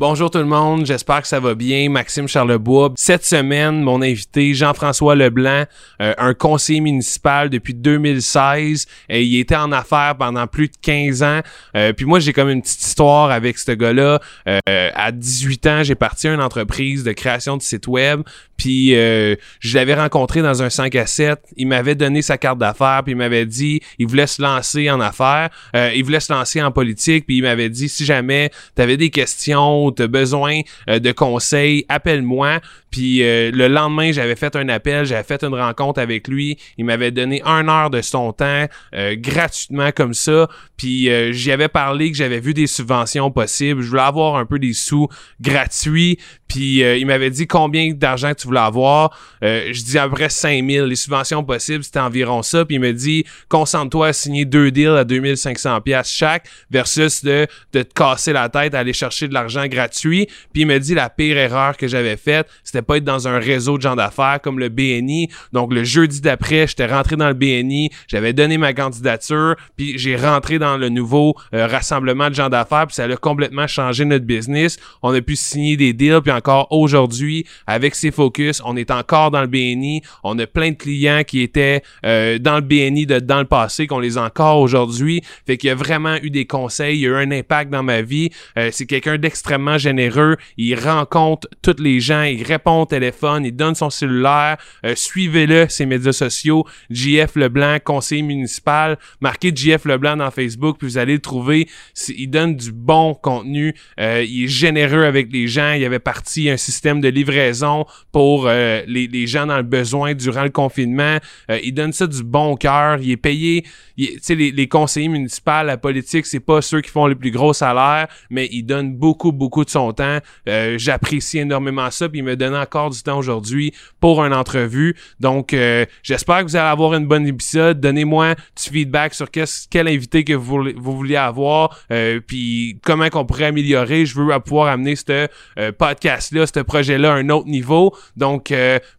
[0.00, 1.90] Bonjour tout le monde, j'espère que ça va bien.
[1.90, 2.92] Maxime Charlebois.
[2.94, 5.64] Cette semaine, mon invité, Jean-François Leblanc,
[6.00, 8.86] euh, un conseiller municipal depuis 2016.
[9.08, 11.40] Et il était en affaires pendant plus de 15 ans.
[11.74, 14.20] Euh, puis moi, j'ai comme une petite histoire avec ce gars-là.
[14.48, 14.60] Euh,
[14.94, 18.22] à 18 ans, j'ai parti à une entreprise de création de site web.
[18.56, 21.40] Puis je l'avais rencontré dans un 5 à 7.
[21.56, 25.00] Il m'avait donné sa carte d'affaires, puis il m'avait dit il voulait se lancer en
[25.00, 25.50] affaires.
[25.74, 29.10] il voulait se lancer en politique, puis il m'avait dit si jamais tu avais des
[29.10, 32.60] questions tu as besoin euh, de conseils, appelle-moi.
[32.90, 36.58] Puis euh, le lendemain, j'avais fait un appel, j'avais fait une rencontre avec lui.
[36.78, 40.48] Il m'avait donné un heure de son temps euh, gratuitement comme ça.
[40.76, 43.82] Puis j'y avais parlé que j'avais vu des subventions possibles.
[43.82, 45.08] Je voulais avoir un peu des sous
[45.40, 46.18] gratuits.
[46.46, 49.18] Puis il m'avait dit combien d'argent tu voulais avoir.
[49.42, 50.82] je dis à peu près 5000.
[50.84, 52.64] Les subventions possibles, c'était environ ça.
[52.64, 57.48] Puis il me dit concentre-toi à signer deux deals à 2500 pièces chaque versus de,
[57.72, 60.26] de te casser la tête à aller chercher de l'argent gratuit.
[60.52, 63.38] Puis il me dit la pire erreur que j'avais faite, c'était pas être dans un
[63.38, 65.28] réseau de gens d'affaires comme le BNI.
[65.52, 70.16] Donc le jeudi d'après, j'étais rentré dans le BNI, j'avais donné ma candidature, puis j'ai
[70.16, 74.24] rentré dans le nouveau euh, rassemblement de gens d'affaires, puis ça a complètement changé notre
[74.24, 74.78] business.
[75.02, 79.30] On a pu signer des deals, puis encore aujourd'hui, avec ces focus, on est encore
[79.30, 80.02] dans le BNI.
[80.24, 83.86] On a plein de clients qui étaient euh, dans le BNI de, dans le passé,
[83.86, 85.22] qu'on les a encore aujourd'hui.
[85.46, 87.82] Fait qu'il y a vraiment eu des conseils, il y a eu un impact dans
[87.82, 88.30] ma vie.
[88.56, 90.36] Euh, c'est quelqu'un d'extrêmement généreux.
[90.56, 94.56] Il rencontre tous les gens, il répond téléphone, il donne son cellulaire.
[94.84, 96.66] Euh, suivez-le, ses médias sociaux.
[96.90, 98.98] JF Leblanc, conseiller municipal.
[99.20, 101.68] Marquez JF Leblanc dans Facebook, puis vous allez le trouver.
[102.08, 103.74] Il donne du bon contenu.
[104.00, 105.72] Euh, il est généreux avec les gens.
[105.72, 110.44] Il avait parti un système de livraison pour euh, les, gens dans le besoin durant
[110.44, 111.18] le confinement.
[111.62, 112.98] il donne ça du bon cœur.
[113.00, 113.64] Il est payé.
[113.98, 118.48] Les, conseillers municipaux, la politique, c'est pas ceux qui font les plus gros salaires, mais
[118.52, 120.18] il donne beaucoup, beaucoup de son temps.
[120.46, 122.08] J'apprécie énormément ça.
[122.08, 124.96] Puis il me donne encore du temps aujourd'hui pour une entrevue.
[125.20, 127.80] Donc, euh, j'espère que vous allez avoir une bonne épisode.
[127.80, 133.46] Donnez-moi du feedback sur quel invité que vous, vouliez avoir, euh, puis comment qu'on pourrait
[133.46, 134.06] améliorer.
[134.06, 135.28] Je veux pouvoir amener ce
[135.58, 137.94] euh, podcast-là, ce projet-là à un autre niveau.
[138.16, 138.52] Donc,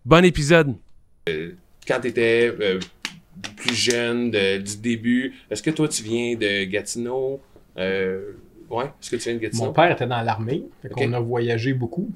[0.05, 0.75] bon épisode.
[1.87, 2.53] quand tu étais
[3.59, 7.41] plus jeune, du début, est-ce que toi, tu viens de Gatineau?
[7.77, 9.65] Ouais, est-ce que tu viens de Gatineau?
[9.65, 10.63] Mon père était dans l'armée,
[10.95, 12.11] on a voyagé beaucoup.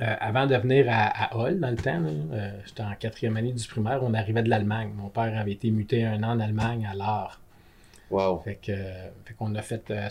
[0.00, 3.66] Euh, avant de venir à, Hall, dans le temps, euh, j'étais en quatrième année du
[3.66, 4.92] primaire, on arrivait de l'Allemagne.
[4.94, 7.40] Mon père avait été muté un an en Allemagne à l'art.
[8.10, 8.40] Wow.
[8.40, 8.72] Fait que,
[9.36, 10.08] qu'on a fait euh,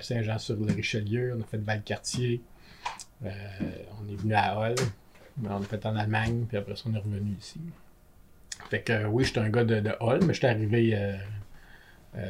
[0.00, 2.40] Saint-Jean-sur-le-Richelieu, on a fait Valcartier,
[3.22, 4.74] on est venu à Hall,
[5.44, 7.60] on a fait en Allemagne, puis après ça, on est revenu ici.
[8.70, 10.98] Fait que oui, j'étais un gars de, de Hall, mais j'étais arrivé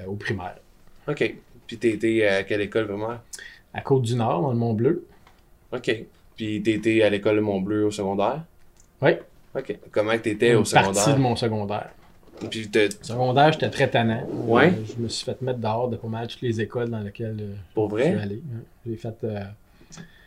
[0.06, 0.56] au primaire.
[1.08, 1.34] OK.
[1.66, 3.20] Puis t'étais à quelle école primaire?
[3.74, 5.06] À Côte-du-Nord, dans le Mont-Bleu.
[5.72, 6.04] OK.
[6.36, 8.42] Puis t'étais à l'école Mont-Bleu au secondaire?
[9.02, 9.12] Oui.
[9.54, 9.76] OK.
[9.90, 10.92] Comment t'étais au secondaire?
[10.92, 11.90] partie de mon secondaire.
[12.50, 12.70] Puis
[13.02, 14.24] secondaire, j'étais très tannant.
[14.30, 14.72] Ouais.
[14.96, 17.54] je me suis fait mettre dehors de pas mal toutes les écoles dans lesquelles euh,
[17.74, 18.04] Pour vrai?
[18.04, 18.42] je suis allé.
[18.86, 19.24] J'ai fait...
[19.24, 19.40] Euh,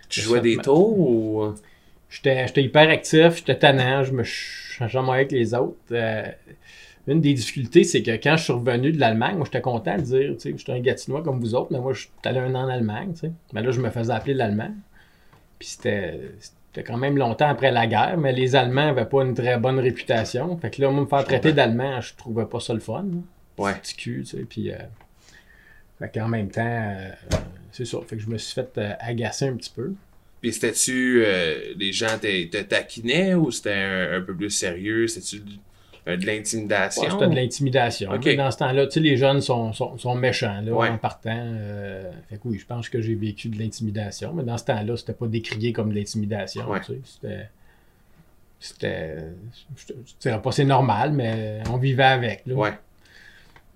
[0.09, 1.53] tu jouais des tours ou...
[2.09, 4.23] J'étais hyper actif, j'étais tannant, je me
[4.87, 5.77] changeais avec les autres.
[5.91, 6.23] Euh,
[7.07, 10.01] une des difficultés, c'est que quand je suis revenu de l'Allemagne, moi, j'étais content de
[10.01, 12.53] dire, tu sais, j'étais un Gatinois comme vous autres, mais moi, je suis allé un
[12.53, 13.31] an en Allemagne, tu sais.
[13.53, 14.71] Mais là, je me faisais appeler l'Allemand.
[15.57, 19.57] Puis c'était quand même longtemps après la guerre, mais les Allemands n'avaient pas une très
[19.57, 20.57] bonne réputation.
[20.57, 23.05] Fait que là, moi, me faire traiter d'Allemand, je trouvais pas ça le fun.
[23.57, 23.73] Ouais.
[23.75, 24.43] Petit cul, tu sais.
[24.43, 24.77] Puis, euh,
[25.99, 27.09] fait qu'en même temps, euh,
[27.71, 27.97] c'est ça.
[28.05, 29.93] Fait que je me suis fait agacer un petit peu.
[30.41, 31.24] Puis c'était-tu,
[31.78, 35.07] les gens te, taquinaient ou c'était un, un, peu plus sérieux?
[35.07, 35.44] C'était-tu
[36.07, 37.03] euh, de l'intimidation?
[37.03, 38.09] c'était de l'intimidation.
[38.09, 41.29] Dans ce temps-là, tu sais, les jeunes sont, sont, méchants là, en partant.
[41.31, 44.97] Euh, fait que oui, je pense que j'ai vécu de l'intimidation, mais dans ce temps-là,
[44.97, 46.66] c'était pas décrié comme de l'intimidation.
[46.79, 47.50] Tu sais, c'était.
[48.59, 49.18] C'était.
[49.78, 52.44] Je dirais pas c'est normal, mais on vivait avec.
[52.47, 52.56] Là.
[52.56, 52.73] Ouais.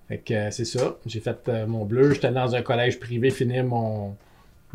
[0.08, 0.96] Fait que euh, c'est ça.
[1.06, 2.12] J'ai fait mon bleu.
[2.12, 4.16] J'étais dans un collège privé finir mon,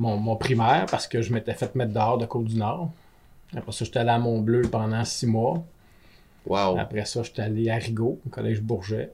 [0.01, 2.91] mon, mon, primaire parce que je m'étais fait mettre dehors de Côte-du-Nord.
[3.55, 5.63] Après ça, j'étais allé à Mont-Bleu pendant six mois.
[6.49, 9.11] Après ça, je suis allé à Rigaud, au collège Bourget.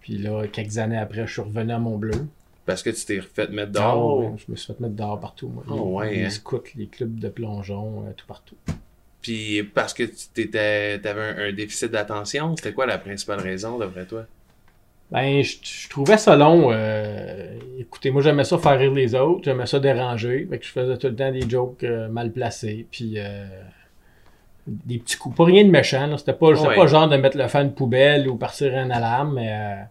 [0.00, 2.26] Puis là, quelques années après, je suis revenu à Mont-Bleu.
[2.64, 4.22] Parce que tu t'es fait mettre dehors?
[4.24, 5.48] Ah je me suis fait mettre dehors partout.
[5.48, 5.64] Moi.
[5.68, 6.30] Oh, les, ouais, hein.
[6.30, 8.56] scouts, les clubs de plongeon, euh, tout partout.
[9.22, 14.26] Puis parce que tu avais un, déficit d'attention, c'était quoi la principale raison, d'après toi?
[15.10, 16.70] Ben, je, trouvais ça long.
[16.70, 20.46] Euh, écoutez, moi, j'aimais ça faire rire les autres, j'aimais ça déranger.
[20.50, 22.86] Fait que je faisais tout le temps des jokes euh, mal placés.
[22.90, 23.18] Puis
[24.68, 25.36] des petits coups.
[25.36, 26.16] Pas rien de méchant.
[26.16, 29.50] C'était pas, pas genre de mettre le fan de poubelle ou partir un alarme, mais.
[29.50, 29.82] Euh,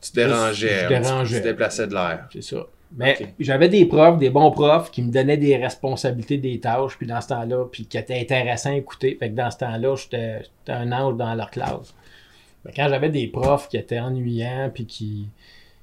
[0.00, 0.82] tu dérangeais.
[0.82, 1.40] Tu, dérangeais.
[1.40, 2.28] tu déplaçais de l'air.
[2.32, 2.66] C'est ça.
[2.96, 7.06] Mais j'avais des profs, des bons profs, qui me donnaient des responsabilités, des tâches, puis
[7.06, 9.14] dans ce temps-là, puis qui étaient intéressants à écouter.
[9.18, 11.94] Fait que dans ce temps-là, j'étais j'étais un ange dans leur classe.
[12.64, 15.28] Mais quand j'avais des profs qui étaient ennuyants, puis qui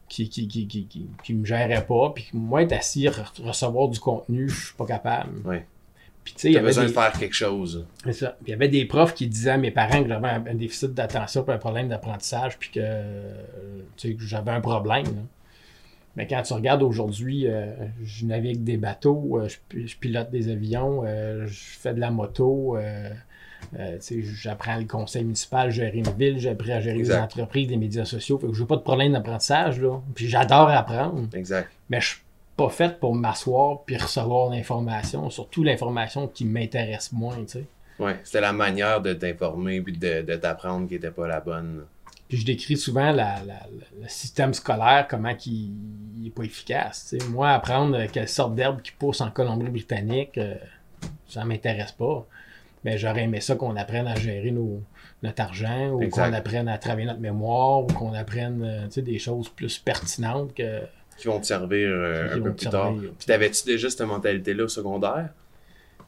[0.07, 3.87] qui, qui, qui, qui, qui, qui me géraient pas, puis moi, être assis, re- recevoir
[3.89, 5.39] du contenu, je suis pas capable.
[5.45, 5.65] Ouais.
[6.23, 6.89] Puis tu sais, il y avait besoin des...
[6.89, 7.85] de faire quelque chose.
[8.03, 8.29] C'est ça.
[8.41, 10.93] Puis il y avait des profs qui disaient à mes parents que j'avais un, déficit
[10.93, 12.81] d'attention puis un problème d'apprentissage puis que,
[13.97, 15.05] tu sais, que j'avais un problème.
[15.05, 15.21] là.
[16.15, 17.73] Mais quand tu regardes aujourd'hui, euh,
[18.03, 22.77] je navigue des bateaux, euh, je pilote des avions, euh, je fais de la moto,
[23.79, 23.97] euh,
[24.35, 27.15] j'apprends le conseil municipal, gérer une ville, j'apprends à gérer Exact.
[27.17, 28.37] des entreprises, des médias sociaux.
[28.39, 29.79] Fait que j'ai pas de problème d'apprentissage.
[29.81, 29.99] là.
[30.13, 31.69] Puis j'adore apprendre Exact.
[31.89, 32.21] mais je suis
[32.57, 37.65] pas fait pour m'asseoir puis recevoir l'information, surtout l'information qui m'intéresse moins, tu sais.
[37.99, 38.17] Ouais.
[38.23, 41.83] C'était la manière de t'informer puis de, de t'apprendre qui était pas la bonne.
[42.27, 43.67] Puis je décris souvent la- la-
[44.01, 45.71] le système scolaire, comment il
[46.17, 47.13] n'est pas efficace.
[47.29, 50.55] Moi, apprendre quelle sorte d'herbe qui pousse en Colombie-Britannique, euh,
[51.27, 52.25] ça m'intéresse pas.
[52.85, 54.81] Mais j'aurais aimé ça qu'on apprenne à gérer nos,
[55.23, 59.49] notre argent, ou qu'on apprenne à travailler notre mémoire, ou qu'on apprenne euh, des choses
[59.49, 60.81] plus pertinentes que.
[61.17, 62.93] Qui vont te servir euh, un peu plus tard.
[62.95, 65.29] Puis t'avais-tu déjà cette mentalité-là au secondaire?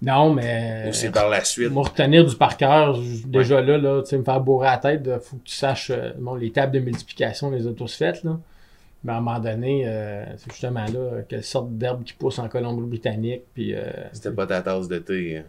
[0.01, 0.85] Non, mais.
[0.88, 1.71] Ou c'est par la suite?
[1.71, 5.01] Moi, retenir du par cœur, déjà là, là tu sais, me faire bourrer la tête,
[5.03, 8.38] il faut que tu saches, euh, bon, les tables de multiplication, les autos faites, là.
[9.03, 12.47] Mais à un moment donné, euh, c'est justement là, quelle sorte d'herbe qui pousse en
[12.50, 13.74] Colombie-Britannique, puis...
[13.74, 15.38] euh, C'était pas ta tasse de thé.
[15.38, 15.44] hein.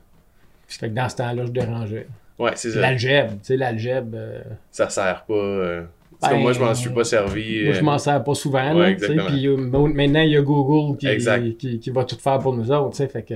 [0.76, 2.06] Fait que dans ce temps-là, je dérangeais.
[2.38, 2.80] Ouais, c'est ça.
[2.80, 4.10] L'algèbre, tu sais, l'algèbre...
[4.14, 5.34] euh, Ça sert pas.
[5.34, 5.82] euh,
[6.22, 7.64] Ben, moi, je m'en suis pas servi.
[7.64, 10.42] moi, je euh, m'en sers pas souvent, ouais, là, puis euh, maintenant, il y a
[10.42, 13.34] Google qui, qui, qui va tout faire pour nous autres, tu sais, fait que...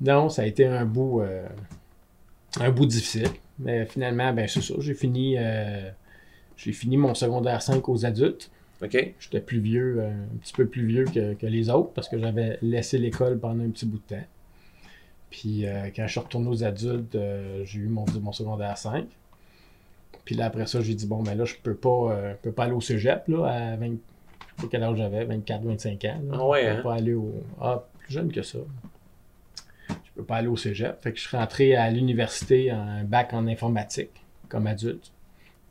[0.00, 1.22] Non, ça a été un bout...
[1.22, 1.46] euh,
[2.60, 3.28] un bout difficile.
[3.58, 4.74] Mais finalement, ben c'est ça.
[4.78, 5.88] J'ai fini, euh,
[6.58, 8.50] j'ai fini mon secondaire 5 aux adultes.
[8.82, 9.14] OK.
[9.18, 12.58] J'étais plus vieux, un petit peu plus vieux que, que les autres parce que j'avais
[12.60, 14.24] laissé l'école pendant un petit bout de temps.
[15.36, 19.04] Puis euh, quand je suis retourné aux adultes, euh, j'ai eu mon, mon secondaire 5.
[20.24, 22.52] Puis là, après ça, j'ai dit, bon, ben là, je peux pas, euh, je peux
[22.52, 23.96] pas aller au cégep, là, à 20, je sais
[24.56, 26.20] pas quel âge j'avais, 24, 25 ans.
[26.30, 26.38] là.
[26.40, 26.76] Ah ouais, Je hein?
[26.76, 28.58] peux pas aller au, ah, plus jeune que ça.
[29.90, 31.02] Je peux pas aller au cégep.
[31.02, 34.12] Fait que je suis rentré à l'université en un bac en informatique,
[34.48, 35.12] comme adulte.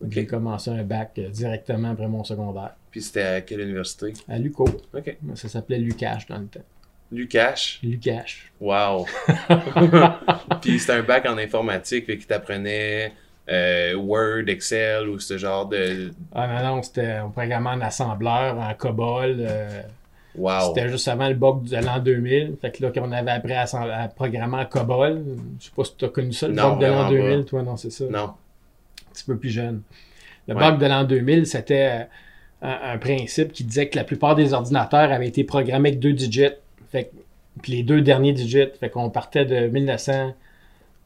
[0.08, 2.76] J'ai commencé un bac directement après mon secondaire.
[2.92, 4.14] Puis c'était à quelle université?
[4.30, 4.66] À Luco.
[4.94, 5.18] OK.
[5.34, 6.62] Ça s'appelait Lucash dans le temps.
[7.12, 7.80] Lucash.
[7.84, 8.52] Lucash.
[8.60, 9.06] Wow.
[10.62, 13.14] Puis c'était un bac en informatique qui t'apprenait
[13.50, 16.12] euh, Word, Excel ou ce genre de.
[16.34, 19.38] Ah non, non, c'était un programme en assembleur, en COBOL.
[19.40, 19.82] euh,
[20.38, 20.74] Wow.
[20.76, 22.56] C'était juste avant le bug de l'an 2000.
[22.62, 23.66] Fait que là, qu'on avait appris à,
[24.14, 25.24] programmer en COBOL.
[25.60, 27.46] Je sais pas si tu as connu ça, le Non, bug de l'an vraiment 2000.
[27.46, 28.04] Toi, non, c'est ça.
[28.10, 28.20] Non.
[28.26, 28.34] un
[29.14, 29.82] petit peu plus jeune.
[30.50, 30.60] Le Ouais.
[30.72, 31.90] bug de l'an 2000, c'était
[32.64, 36.00] euh, un, un principe qui disait que la plupart des ordinateurs avaient été programmés avec
[36.02, 36.50] deux digits.
[36.96, 37.12] Fait
[37.62, 38.68] puis les deux derniers digits.
[38.80, 40.36] Fait qu'on partait de 1985,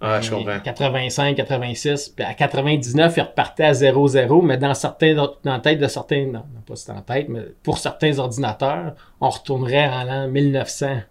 [0.01, 0.59] Ah, je comprends.
[0.59, 5.88] 86, puis à 99, ils repartaient à 0-0, mais dans certains dans la tête de
[5.88, 10.27] certains, non, non, pas c'est en tête, mais pour certains ordinateurs, on retournerait en l'an
[10.27, 11.01] 1900.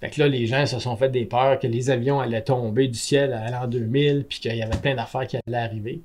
[0.00, 2.88] Fait que là, les gens se sont fait des peurs que les avions allaient tomber
[2.88, 6.00] du ciel à l'an 2000, puis qu'il y avait plein d'affaires qui allaient arriver.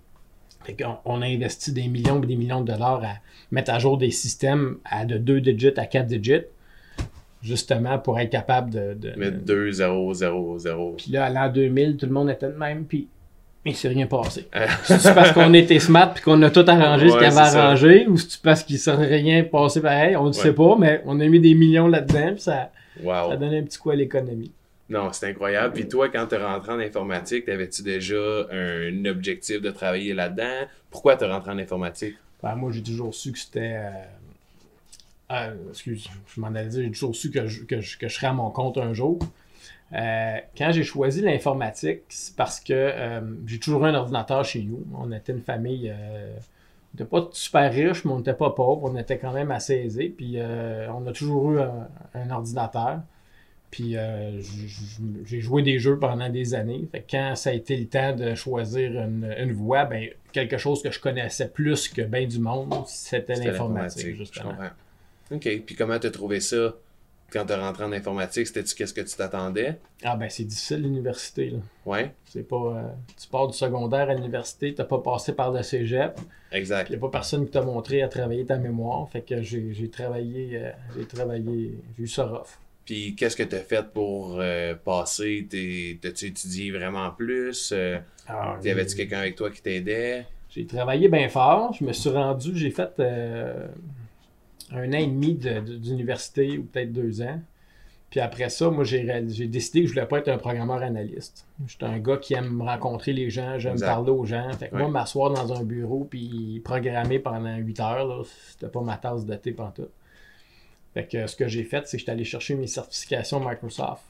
[0.64, 3.16] Fait qu'on on a investi des millions et des millions de dollars à
[3.52, 6.46] mettre à jour des systèmes à de 2 digits à 4 digits,
[7.42, 8.94] justement pour être capable de...
[8.94, 10.94] de- Mettre 2, 0, 0, 0.
[10.98, 13.08] puis là, à l'an 2000, tout le monde était de même, puis
[13.66, 14.48] il s'est rien passé.
[14.56, 17.36] Euh, C'est parce qu'on était smart puis qu'on a tout arrangé ce qu'il y avait
[17.36, 17.66] ça.
[17.66, 21.02] arrangé, ou c'est parce qu'il ne s'est rien passé pareil, on ne sait pas, mais
[21.06, 22.72] on a mis des millions là-dedans, puis ça,
[23.04, 23.28] wow.
[23.28, 24.52] ça a donné un petit coup à l'économie.
[24.90, 25.74] Non, c'est incroyable.
[25.74, 28.16] Puis toi, quand t'es rentré en informatique, t'avais-tu déjà
[28.50, 30.66] un objectif de travailler là-dedans?
[30.90, 32.16] Pourquoi t'es rentré en informatique?
[32.42, 33.74] Ben, moi, j'ai toujours su que c'était.
[33.76, 33.90] euh,
[35.32, 38.16] euh, excuse, je m'en allais dire, j'ai toujours su que je, que, je, que je
[38.16, 39.20] serais à mon compte un jour.
[39.94, 44.62] Euh, quand j'ai choisi l'informatique, c'est parce que euh, j'ai toujours eu un ordinateur chez
[44.64, 44.86] nous.
[44.98, 45.90] On était une famille.
[45.90, 46.36] euh,
[46.94, 48.90] on n'était pas super riche, mais on n'était pas pauvre.
[48.92, 50.10] On était quand même assez aisés.
[50.10, 53.02] Puis on a toujours eu un, un ordinateur.
[53.70, 54.42] Puis euh,
[55.26, 56.88] j'ai joué des jeux pendant des années.
[56.92, 60.58] Fait que quand ça a été le temps de choisir une, une voie, ben, quelque
[60.58, 64.56] chose que je connaissais plus que bien du monde, c'était l'informatique, justement.
[65.32, 65.62] OK.
[65.66, 66.76] Puis comment t'as trouvé ça?
[67.32, 68.48] Quand t'es rentré en informatique?
[68.48, 69.80] C'était-tu qu'est-ce que tu t'attendais?
[70.04, 71.50] Ah ben c'est difficile l'université.
[71.50, 71.58] là.
[71.86, 72.56] Ouais, C'est pas.
[72.56, 72.90] euh,
[73.22, 76.18] tu pars du secondaire à l'université, t'as pas passé par le cégep.
[76.54, 76.90] exact.
[76.90, 79.10] Il n'y a pas personne qui t'a montré à travailler ta mémoire.
[79.10, 80.52] Fait que j'ai j'ai travaillé.
[80.54, 81.74] euh, j'ai travaillé.
[81.98, 82.48] J'ai eu ça rough.
[82.86, 85.46] Puis qu'est-ce que t'as fait pour euh, passer?
[85.50, 87.72] T'es- T'as-tu étudié vraiment plus?
[87.74, 90.26] Euh, Alors, y avait-tu j'ai- quelqu'un avec toi qui t'aidait?
[90.50, 91.74] J'ai travaillé bien fort.
[91.74, 92.92] Je me suis rendu, j'ai fait.
[93.02, 93.68] euh,
[94.72, 97.40] un an et demi de- de- d'université ou peut-être deux ans.
[98.10, 99.04] Puis après ça, moi, j'ai
[99.48, 101.46] décidé que je voulais pas être un programmeur analyste.
[101.68, 104.50] J'étais un gars qui aime rencontrer les gens, j'aime parler aux gens.
[104.54, 108.96] Fait que moi, m'asseoir dans un bureau puis programmer pendant 8 heures, c'était pas ma
[108.96, 109.92] tasse de thé pantoute.
[110.94, 114.04] Fait que ce que j'ai fait, c'est que j'étais allé chercher mes certifications Microsoft.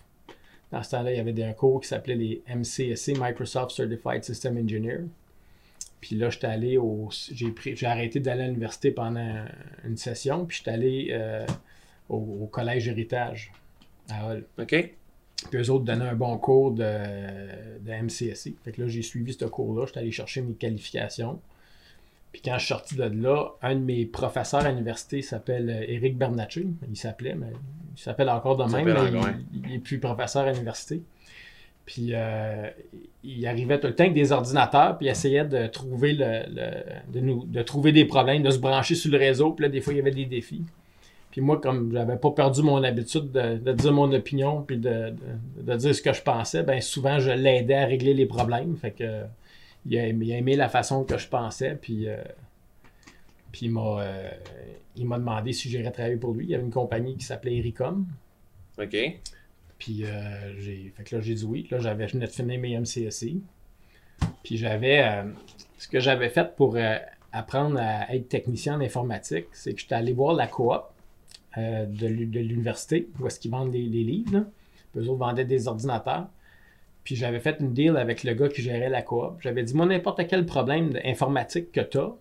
[0.72, 4.58] Dans ce temps-là, il y avait un cours qui s'appelait les MCSC, Microsoft Certified System
[4.58, 5.00] Engineer.
[6.02, 7.10] Puis là, j'étais allé au.
[7.12, 9.46] J'ai pris, j'ai arrêté d'aller à l'université pendant
[9.84, 11.46] une session, puis j'étais allé euh,
[12.10, 13.52] au, au collège Héritage
[14.10, 14.46] à Hull.
[14.60, 14.94] OK.
[15.52, 16.84] Puis eux autres donnaient un bon cours de,
[17.80, 18.56] de MCSI.
[18.64, 19.86] Fait que là, j'ai suivi ce cours-là.
[19.86, 21.40] J'étais allé chercher mes qualifications.
[22.32, 25.92] Puis quand je suis sorti de là, un de mes professeurs à l'université s'appelle euh,
[25.92, 26.68] Éric Bernatchez.
[26.90, 27.52] Il s'appelait, mais
[27.96, 28.98] il s'appelle encore de Il même.
[28.98, 31.02] encore, il est plus professeur à l'université.
[31.88, 32.70] Puis euh,
[33.24, 36.44] il arrivait tout le temps avec des ordinateurs, puis il essayait de trouver le,
[37.08, 39.54] de, nous, de trouver des problèmes, de se brancher sur le réseau.
[39.54, 40.64] Puis là, des fois, il y avait des défis.
[41.32, 45.14] Puis moi, comme j'avais pas perdu mon habitude de, dire mon opinion puis de,
[45.62, 48.76] de- dire ce que je pensais, ben souvent je l'aidais à régler les problèmes.
[48.76, 49.24] Fait que
[49.86, 52.18] il a, aimé, la façon que je pensais, puis, euh,
[53.54, 54.30] puis il m'a euh,
[54.98, 56.46] il m'a demandé si j'irais travailler pour lui.
[56.46, 58.06] Il y avait une compagnie qui s'appelait Ericom.
[58.78, 58.98] OK.
[59.80, 61.68] Puis euh, j'ai fait que là j'ai dit oui.
[61.72, 63.42] Là j'avais venais de finir mes MCSI.
[64.44, 65.24] Puis j'avais euh,
[65.78, 66.98] ce que j'avais fait pour euh,
[67.32, 70.82] apprendre à être technicien en informatique, c'est que j'étais allé voir la coop
[71.58, 74.32] de l'u- de l'université où est-ce qu'ils vendent les, livres.
[74.32, 74.44] Là.
[74.96, 76.28] Eux autres vendaient des ordinateurs.
[77.04, 79.38] Puis j'avais fait une deal avec le gars qui gérait la coop.
[79.42, 82.12] J'avais dit moi n'importe quel problème informatique que tu as,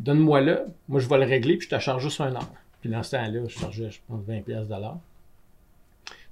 [0.00, 2.50] donne-moi-le, moi je vais le régler puis je te charge juste un heure.
[2.80, 4.98] Puis dans ce temps-là, je chargeais je pense 20 pièces de l'heure.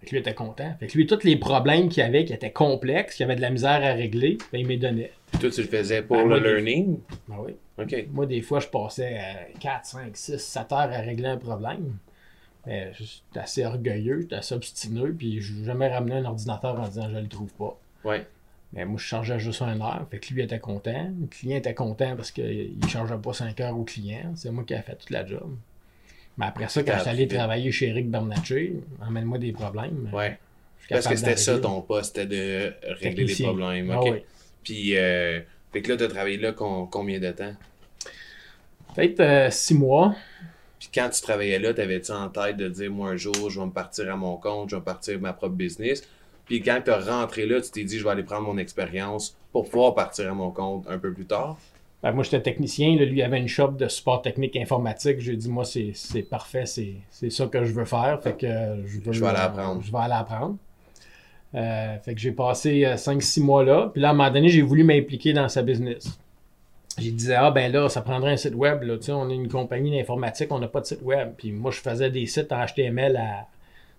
[0.05, 0.75] Fait que lui était content.
[0.79, 3.49] Fait que lui, tous les problèmes qu'il avait, qui étaient complexes, qui avait de la
[3.49, 5.13] misère à régler, ben, il me donnait.
[5.31, 6.99] Puis toi, tu le faisais pour Ah, le moi, des- learning?
[7.27, 7.53] Ben oui.
[7.79, 8.07] OK.
[8.13, 11.97] Moi, des fois, je passais euh, 4, 5, 6, 7 heures à régler un problème.
[12.67, 16.87] Mais j'étais assez orgueilleux, j'étais assez obstineux, puis je n'ai jamais ramené un ordinateur en
[16.87, 17.79] disant je le trouve pas.
[18.05, 18.27] Ouais.
[18.75, 20.07] Mais moi, je chargeais juste un heure.
[20.11, 21.11] Fait que lui était content.
[21.19, 24.33] Le client était content parce qu'il ne chargeait pas 5 heures au client.
[24.35, 25.57] C'est moi qui ai fait toute la job.
[26.37, 30.11] Mais après ça, quand je suis allé travailler chez Eric Bernatchez, emmène-moi des problèmes.
[30.13, 30.39] Ouais.
[30.89, 33.91] Parce que c'était ça ton poste, c'était de régler les problèmes.
[33.91, 34.09] Ah OK.
[34.13, 34.19] oui.
[34.63, 35.41] Puis, euh,
[35.73, 37.55] fait que là, tu as travaillé là con- combien de temps?
[38.95, 40.15] Peut-être euh, six mois.
[40.79, 43.67] Puis quand tu travaillais là, t'avais-tu en tête de dire, moi, un jour, je vais
[43.67, 46.07] me partir à mon compte, je vais partir ma propre business?
[46.47, 49.37] Puis quand tu as rentré là, tu t'es dit, je vais aller prendre mon expérience
[49.53, 51.59] pour pouvoir partir à mon compte un peu plus tard?
[52.05, 52.97] Ben, moi, j'étais technicien.
[52.99, 55.21] là, lui, il avait une shop de support technique informatique.
[55.21, 56.67] J'ai dit, moi, c'est parfait.
[56.67, 58.21] C'est ça que je veux faire.
[58.23, 59.83] Fait que euh, je, veux, Je vais aller euh, apprendre.
[59.83, 60.57] Je vais aller apprendre.
[61.55, 63.89] Euh, fait que j'ai passé 5-6 mois là.
[63.91, 66.19] Puis là, à un moment donné, j'ai voulu m'impliquer dans sa business.
[66.99, 68.83] J'ai disais, ah ben là, ça prendrait un site web.
[68.83, 68.99] Là.
[68.99, 71.31] Tu sais, on est une compagnie d'informatique, on n'a pas de site web.
[71.39, 73.47] Puis moi, je faisais des sites en HTML à.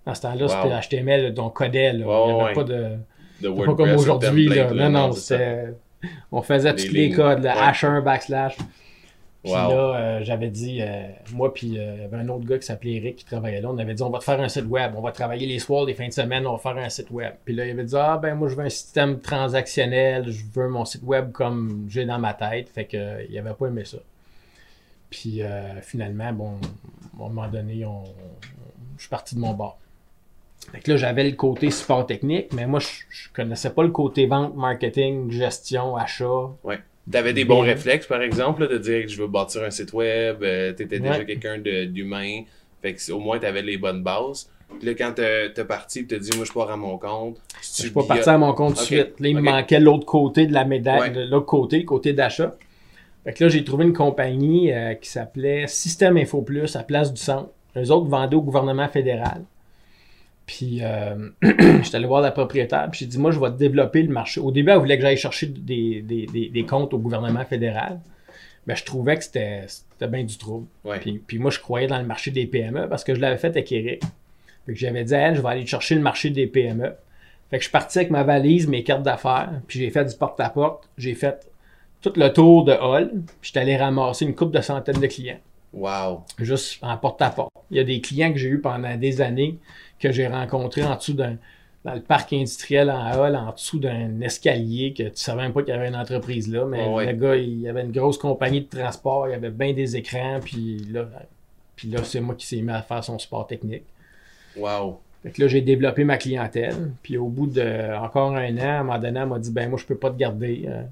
[0.06, 0.80] Dans ce temps-là, Wow.
[0.80, 1.92] c'était HTML, donc codait.
[1.94, 1.98] Là.
[1.98, 2.54] Il n'y avait ouais.
[2.54, 2.74] pas de.
[2.76, 2.98] De
[3.42, 4.50] C'est WordPress pas comme ou aujourd'hui.
[4.76, 5.74] Non, non, c'était.
[6.32, 7.16] On faisait Les tous les lignes.
[7.16, 7.56] codes, le Ouais.
[7.72, 8.58] H1 backslash.
[9.44, 9.58] Puis Wow.
[9.70, 12.66] là, euh, j'avais dit, euh, moi, puis euh, il y avait un autre gars qui
[12.66, 13.70] s'appelait Eric qui travaillait là.
[13.70, 14.94] On avait dit, on va te faire un site web.
[14.98, 17.34] On va travailler les soirs, les fins de semaine, on va faire un site web.
[17.46, 20.32] Puis là, il avait dit, ah, ben, moi, je veux un système transactionnel.
[20.32, 22.70] Je veux mon site web comme j'ai dans ma tête.
[22.70, 23.98] Fait que, il avait pas aimé ça.
[25.12, 25.42] Puis
[25.84, 26.52] finalement, bon,
[27.22, 28.04] à un moment donné, on,
[28.98, 29.78] je suis parti de mon bord.
[30.72, 33.90] Fait que là, j'avais le côté support technique, mais moi, je, je connaissais pas le
[33.92, 36.50] côté vente, marketing, gestion, achat.
[36.64, 36.80] Ouais.
[37.10, 37.74] T'avais des bons Bien.
[37.74, 41.00] réflexes, par exemple, là, de dire que je veux bâtir un site web, euh, t'étais
[41.00, 41.26] déjà Ouais.
[41.26, 42.42] quelqu'un de- d'humain,
[42.82, 44.50] fait que au moins t'avais les bonnes bases.
[44.80, 47.38] Puis là, quand t'es parti, pis t'as dit, moi, je pars à mon compte.
[47.62, 49.20] Je tu suis pas parti à mon compte tout de suite.
[49.20, 51.26] Là, il me manquait l'autre côté de la médaille, Ouais.
[51.28, 52.56] l'autre côté, le côté d'achat.
[53.24, 57.14] Fait que là, j'ai trouvé une compagnie euh, qui s'appelait Système Info Plus à Place
[57.14, 57.50] du Centre.
[57.78, 59.44] Eux autres vendaient au gouvernement fédéral.
[60.46, 64.10] Puis, euh, j'étais allé voir la propriétaire, puis j'ai dit, moi, je vais développer le
[64.14, 64.40] marché.
[64.40, 68.00] Au début, elle voulait que j'aille chercher des, des- des- des comptes au gouvernement fédéral.
[68.68, 69.66] Mais je trouvais que c'était
[70.08, 70.68] bien du trouble.
[70.84, 71.00] Ouais.
[71.00, 73.48] Puis, puis moi, je croyais dans le marché des PME parce que je l'avais fait
[73.48, 74.02] avec Eric.
[74.66, 76.96] Fait que j'avais dit à elle, je vais aller chercher le marché des PME.
[77.52, 80.16] Fait que je suis parti avec ma valise, mes cartes d'affaires, puis j'ai fait du
[80.16, 80.90] porte-à-porte.
[80.98, 81.48] J'ai fait
[82.02, 85.40] tout le tour de Hall, puis j'étais allé ramasser une coupe de centaines de clients,
[85.74, 86.24] Wow.
[86.40, 87.52] juste en porte-à-porte.
[87.70, 89.58] Il y a des clients que j'ai eu pendant des années
[90.00, 91.38] que j'ai rencontrés en dessous d'un
[91.84, 95.62] dans le parc industriel en Hall, en dessous d'un escalier que tu savais même pas
[95.62, 97.06] qu'il y avait une entreprise là, mais ouais.
[97.06, 99.96] le gars, il y avait une grosse compagnie de transport, il y avait bien des
[99.96, 101.06] écrans, puis là,
[101.76, 103.84] puis là c'est moi qui s'est mis à faire son support technique.
[104.58, 105.00] Wow.
[105.26, 106.92] Fait que là, j'ai développé ma clientèle.
[107.02, 109.68] Puis au bout de encore un an, à un moment donné, elle m'a dit ben
[109.70, 110.66] moi, je peux pas te garder.
[110.68, 110.84] Euh,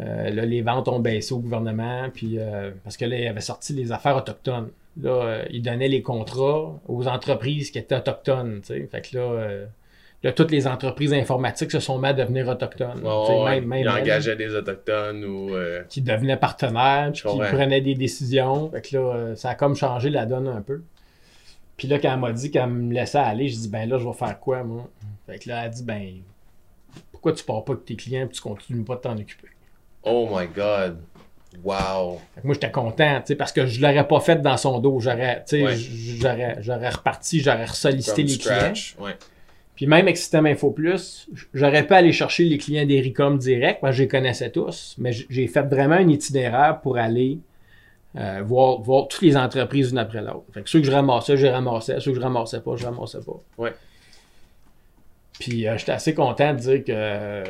[0.00, 2.08] euh, là, les ventes ont baissé au gouvernement.
[2.12, 4.70] Puis euh, parce que là, il avait sorti les affaires autochtones.
[5.00, 8.60] Là, euh, ils donnaient les contrats aux entreprises qui étaient autochtones.
[8.64, 9.66] Fait que là, euh,
[10.22, 13.02] là, toutes les entreprises informatiques se sont mis à devenir autochtones.
[13.44, 17.22] Même- même il elles, engageait des autochtones ou euh, qui devenaient partenaires, qui
[17.52, 18.70] prenaient des décisions.
[18.70, 20.82] Fait que là, ça a comme changé la donne un peu.
[21.76, 24.06] Puis là, quand elle m'a dit qu'elle me laissait aller, je dis ben là, je
[24.06, 24.88] vais faire quoi, moi?
[25.26, 26.08] Fait que là, elle a dit ben
[27.10, 29.48] pourquoi tu pars pas avec tes clients et tu continues pas de t'en occuper?
[30.04, 30.98] Oh my god.
[31.62, 32.20] Wow.
[32.42, 35.00] Moi, j'étais content, parce que je l'aurais pas fait dans son dos.
[35.00, 35.76] J'aurais, Ouais.
[36.90, 38.72] reparti, j'aurais sollicité les clients.
[39.00, 39.16] Ouais.
[39.76, 43.92] Puis même avec Système Info Plus, j'aurais pu aller chercher les clients d'Ericom direct, parce
[43.92, 47.38] que je les connaissais tous, mais j'ai fait vraiment un itinéraire pour aller
[48.16, 50.44] euh, voir, voir toutes les entreprises une après l'autre.
[50.52, 51.98] Fait que ceux que je ramassais, je les ramassais.
[51.98, 53.40] Ceux que je ramassais pas, je ramassais pas.
[53.58, 53.72] Ouais.
[55.40, 57.44] Puis euh, j'étais assez content de dire que euh,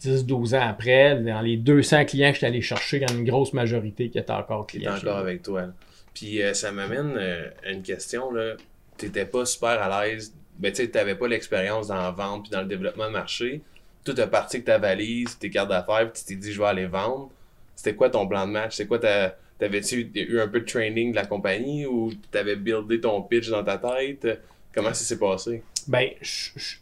[0.00, 3.18] 10-12 ans après, dans les 200 clients que j'étais allé chercher, il y en a
[3.18, 4.96] une grosse majorité qui étaient encore Qui est clients.
[4.96, 5.66] chez encore avec toi.
[6.14, 8.30] Puis euh, ça m'amène euh, à une question.
[8.32, 8.54] là.
[8.96, 10.34] T'étais pas super à l'aise.
[10.58, 13.60] Ben, tu sais, t'avais pas l'expérience dans la vente puis dans le développement de marché.
[14.04, 16.66] Tout est parti avec ta valise, tes cartes d'affaires, puis tu t'es dit, je vais
[16.68, 17.30] aller vendre.
[17.74, 18.76] C'était quoi ton plan de match?
[18.76, 19.36] C'est quoi ta.
[19.58, 23.64] T'avais-tu eu un peu de training de la compagnie ou t'avais buildé ton pitch dans
[23.64, 24.40] ta tête?
[24.74, 25.62] Comment ça s'est passé?
[25.88, 26.76] Ben, je, je-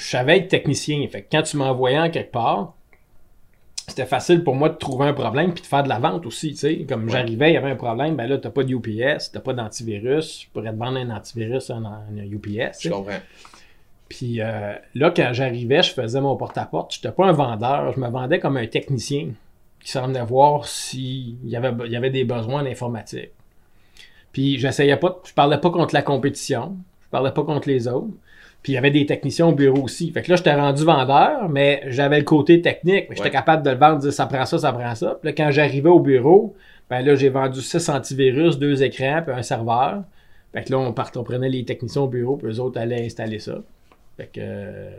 [0.00, 1.06] je savais être technicien.
[1.08, 2.74] Fait que quand tu m'envoyais en quelque part,
[3.86, 6.54] c'était facile pour moi de trouver un problème puis de faire de la vente aussi.
[6.88, 7.10] Comme Ouais.
[7.12, 10.42] j'arrivais, il y avait un problème, ben là, t'as pas de UPS, t'as pas d'antivirus.
[10.42, 12.78] Je pourrais te vendre un antivirus, un, un UPS.
[12.82, 13.18] Je comprends.
[14.08, 16.94] Puis euh, là, quand j'arrivais, je faisais mon porte-à-porte.
[16.94, 19.30] Je n'étais pas un vendeur, je me vendais comme un technicien
[19.82, 23.30] qui s'en venait voir s'il y avait, il y avait des besoins en informatique.
[24.32, 28.08] Puis j'essayais pas, je parlais pas contre la compétition, je parlais pas contre les autres.
[28.62, 30.10] Puis il y avait des techniciens au bureau aussi.
[30.12, 33.08] Fait que là, j'étais rendu vendeur, mais j'avais le côté technique.
[33.08, 33.30] Que J'étais Ouais.
[33.32, 35.18] capable de le vendre, de dire ça prend ça, ça prend ça.
[35.20, 36.54] Puis là, quand j'arrivais au bureau,
[36.90, 40.02] ben là, j'ai vendu 6 antivirus, deux écrans, puis un serveur.
[40.52, 43.04] Fait que là, on, part, on prenait les techniciens au bureau, puis eux autres allaient
[43.06, 43.62] installer ça.
[44.18, 44.40] Fait que.
[44.42, 44.90] euh,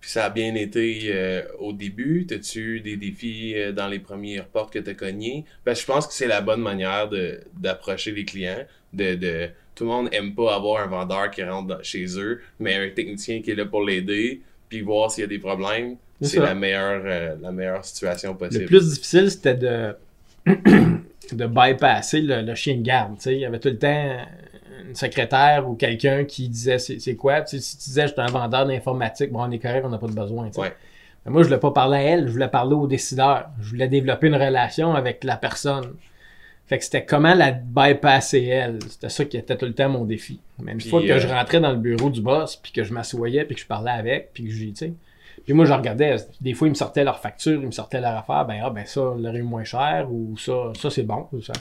[0.00, 2.24] Puis ça a bien été euh, au début.
[2.26, 5.44] T'as-tu eu des défis euh, dans les premières portes que t'as cognées?
[5.64, 7.10] Parce que je pense que c'est la bonne manière
[7.54, 8.64] d'approcher les clients.
[8.92, 9.48] De, de,
[9.80, 12.90] tout le monde aime pas avoir un vendeur qui rentre dans- chez eux, mais un
[12.90, 15.96] technicien qui est là pour l'aider, puis voir s'il y a des problèmes.
[16.20, 18.64] C'est la meilleure, euh, la meilleure situation possible.
[18.64, 19.96] Le plus difficile, c'était de,
[21.32, 23.14] de bypasser le, le chien de garde.
[23.24, 24.16] Il y avait tout le temps
[24.86, 27.46] une secrétaire ou quelqu'un qui disait c'est quoi.
[27.46, 30.08] Si tu disais je suis un vendeur d'informatique, bon, on est correct, on n'a pas
[30.08, 30.50] de besoin.
[30.58, 30.74] Ouais.
[31.24, 33.48] Mais moi, je voulais pas parler à elle, je voulais parler au décideur.
[33.62, 35.94] Je voulais développer une relation avec la personne.
[36.70, 38.78] Fait que c'était comment la bypasser elle?
[38.88, 40.38] C'était ça qui était tout le temps mon défi.
[40.62, 42.84] Mais une Puis, fois que euh, je rentrais dans le bureau du boss, puis que
[42.84, 44.92] je m'assoyais, puis que je parlais avec, puis que j'ai, tu sais.
[45.44, 48.16] Puis moi, je regardais, des fois, ils me sortaient leur facture, ils me sortaient leur
[48.16, 51.26] affaire, ben, ah, ben ça, leur est moins cher, ou ça, ça c'est bon.
[51.42, 51.54] Ça.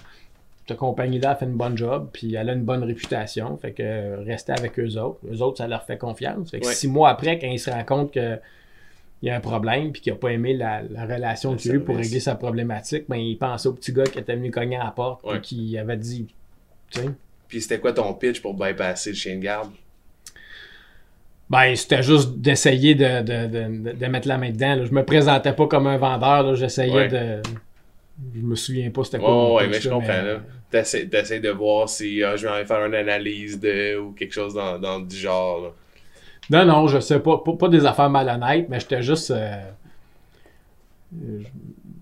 [0.67, 3.81] Cette compagnie-là a fait une bonne job, puis elle a une bonne réputation, fait que
[3.81, 5.21] euh, rester avec eux autres.
[5.33, 6.51] Eux autres, ça leur fait confiance.
[6.51, 6.73] Fait que Ouais.
[6.73, 8.37] six mois après, quand ils se rendent compte que
[9.21, 11.73] il y a un problème puis qu'il n'a pas aimé la, la relation qu'il a
[11.75, 14.77] eu pour régler sa problématique, ben, il pensait au petit gars qui était venu cogner
[14.77, 15.37] à la porte Ouais.
[15.37, 16.27] et qui avait dit,
[16.91, 17.09] tu sais,
[17.47, 19.71] Puis c'était quoi ton pitch pour bypasser le chien de garde?
[21.49, 24.75] Ben, c'était juste d'essayer de, de, de, de mettre la main dedans.
[24.75, 24.85] là.
[24.85, 26.43] Je me présentais pas comme un vendeur.
[26.43, 26.55] là.
[26.55, 27.07] J'essayais Ouais.
[27.07, 27.41] de.
[28.35, 29.29] Je me souviens pas c'était quoi.
[29.31, 32.65] Oh, ouais, pitch, mais je là, comprends, t'essaies de voir si ah, je vais aller
[32.65, 35.61] faire une analyse de ou quelque chose dans, dans du genre.
[35.61, 35.69] là.
[36.49, 37.37] Non, non, je sais pas.
[37.39, 39.31] Pas, pas des affaires malhonnêtes, mais j'étais juste.
[39.31, 39.61] euh,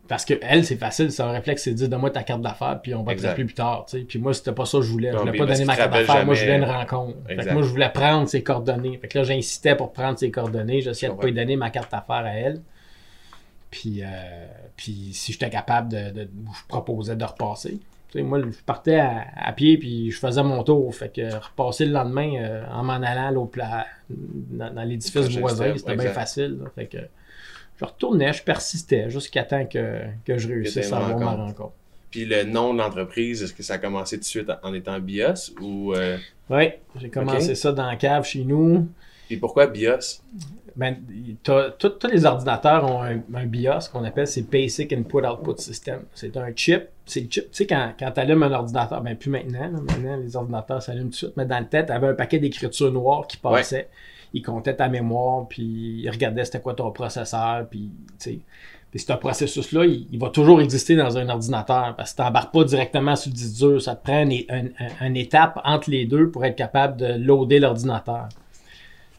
[0.08, 2.94] Parce que elle, c'est facile, son réflexe, c'est de dire donne-moi ta carte d'affaires, puis
[2.96, 3.86] on va te rappeler plus tard.
[4.08, 5.12] Puis moi, c'était pas ça que je voulais.
[5.12, 6.26] Je voulais pas donner ma carte d'affaires.
[6.26, 7.18] Moi, je voulais une rencontre.
[7.28, 8.98] Fait que moi, je voulais prendre ses coordonnées.
[8.98, 10.82] Fait que là, j'incitais pour prendre ses coordonnées.
[10.82, 12.62] J'essayais de Je pas lui donner ma carte d'affaires à elle.
[13.70, 14.06] Puis, euh,
[14.78, 17.80] puis si j'étais capable de, de- Je proposais de repasser.
[18.16, 20.94] Moi, je partais à, à pied, puis je faisais mon tour.
[20.96, 25.92] Fait que repasser le lendemain euh, en m'en allant pla- dans, dans l'édifice voisin, c'était
[26.04, 26.58] bien facile.
[26.64, 26.70] là.
[26.76, 26.98] Fait que
[27.80, 31.74] je retournais, je persistais jusqu'à temps que, que je réussisse à avoir ma rencontre.
[32.10, 34.98] Puis le nom de l'entreprise, est-ce que ça a commencé tout de suite en étant
[35.00, 35.94] BIOS ou.
[35.94, 36.18] euh,
[36.50, 38.88] Oui, j'ai commencé ça dans la cave chez nous.
[39.28, 40.22] Puis pourquoi BIOS?
[40.78, 40.96] Ben,
[41.44, 46.04] tous les ordinateurs ont un, un BIOS qu'on appelle c'est Basic Input Output System.
[46.14, 46.84] C'est un chip.
[47.08, 47.46] C'est le chip.
[47.46, 50.82] Tu sais, quand, quand tu allumes un ordinateur, ben plus maintenant, là, maintenant les ordinateurs
[50.84, 53.38] s'allument tout de suite, mais dans le tête, tu avais un paquet d'écriture noire qui
[53.38, 53.90] passait.
[54.34, 57.90] Il comptait ta mémoire, puis il regardait c'était quoi ton processeur, puis
[58.20, 58.40] tu sais.
[58.92, 62.54] Puis ce processus-là, il, il va toujours exister dans un ordinateur parce que tu n'embarques
[62.54, 63.82] pas directement sur le disque dur.
[63.82, 64.68] Ça te prend une, un-
[65.02, 68.30] un- une étape entre les deux pour être capable de loader l'ordinateur.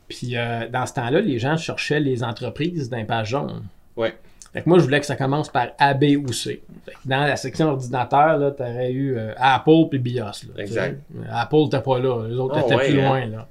[0.09, 3.64] Puis euh, dans ce temps-là, les gens cherchaient les entreprises d'un page jaune.
[3.96, 4.16] Ouais.
[4.53, 6.63] Fait que moi, je voulais que ça commence par A, B ou C.
[6.87, 10.23] Fait que dans la section ordinateur, là, t'aurais eu euh, Apple puis BIOS.
[10.25, 10.63] là.
[10.63, 11.01] Exact.
[11.31, 12.27] Apple, t'es pas là.
[12.29, 13.09] Les autres Ah étaient ouais, plus hein.
[13.09, 13.49] loin, là.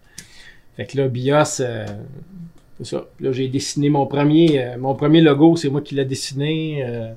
[0.76, 1.86] Fait que là, BIOS, euh,
[2.78, 3.06] c'est ça.
[3.20, 6.84] Là, j'ai dessiné mon premier, euh, mon premier logo, c'est moi qui l'ai dessiné.
[6.86, 7.14] euh,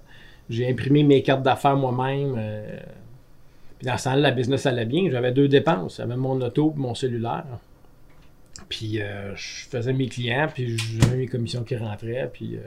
[0.50, 2.34] j'ai imprimé mes cartes d'affaires moi-même.
[2.38, 2.78] euh,
[3.78, 5.08] puis dans ce temps-là, la business allait bien.
[5.10, 5.96] J'avais deux dépenses.
[5.98, 7.44] J'avais mon auto et mon cellulaire.
[8.68, 12.58] Puis euh, je faisais mes clients, puis j'avais mes commissions qui rentraient, puis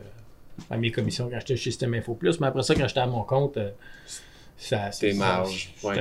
[0.59, 2.39] euh, enfin, mes commissions quand j'étais chez System Info Plus.
[2.39, 3.71] Mais après ça, quand j'étais à mon compte, euh,
[4.57, 5.95] ça, Tes ça- marges, ouais.